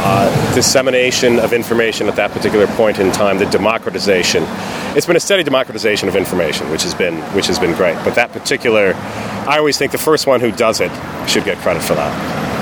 uh, 0.01 0.55
dissemination 0.55 1.39
of 1.39 1.53
information 1.53 2.07
at 2.07 2.15
that 2.15 2.31
particular 2.31 2.67
point 2.67 2.99
in 2.99 3.11
time, 3.11 3.37
the 3.37 3.45
democratization, 3.45 4.43
it's 4.95 5.05
been 5.05 5.15
a 5.15 5.19
steady 5.19 5.43
democratization 5.43 6.07
of 6.07 6.15
information, 6.15 6.69
which 6.71 6.83
has 6.83 6.93
been 6.93 7.15
which 7.35 7.47
has 7.47 7.59
been 7.59 7.75
great. 7.75 7.95
But 8.03 8.15
that 8.15 8.31
particular, 8.31 8.93
I 9.47 9.57
always 9.57 9.77
think 9.77 9.91
the 9.91 9.97
first 9.97 10.27
one 10.27 10.39
who 10.39 10.51
does 10.51 10.79
it 10.79 10.91
should 11.27 11.43
get 11.43 11.57
credit 11.57 11.83
for 11.83 11.95
that. 11.95 12.59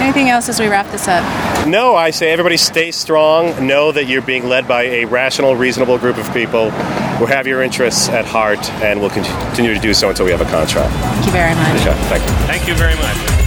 Anything 0.00 0.28
else 0.28 0.48
as 0.48 0.60
we 0.60 0.68
wrap 0.68 0.90
this 0.92 1.08
up? 1.08 1.24
No, 1.66 1.96
I 1.96 2.10
say 2.10 2.30
everybody 2.30 2.56
stay 2.58 2.90
strong. 2.90 3.66
Know 3.66 3.90
that 3.90 4.04
you're 4.04 4.22
being 4.22 4.48
led 4.48 4.68
by 4.68 4.82
a 4.82 5.06
rational, 5.06 5.56
reasonable 5.56 5.98
group 5.98 6.18
of 6.18 6.32
people 6.32 6.70
who 7.18 7.26
have 7.26 7.46
your 7.46 7.62
interests 7.62 8.08
at 8.10 8.24
heart 8.24 8.70
and 8.82 9.00
will 9.00 9.10
continue 9.10 9.72
to 9.72 9.80
do 9.80 9.94
so 9.94 10.10
until 10.10 10.26
we 10.26 10.30
have 10.30 10.42
a 10.42 10.50
contract. 10.50 10.92
Thank 10.92 11.26
you 11.26 11.32
very 11.32 11.54
much. 11.54 11.80
Okay, 11.80 11.94
thank 12.08 12.22
you. 12.22 12.46
Thank 12.46 12.68
you 12.68 12.74
very 12.74 12.94
much. 12.96 13.43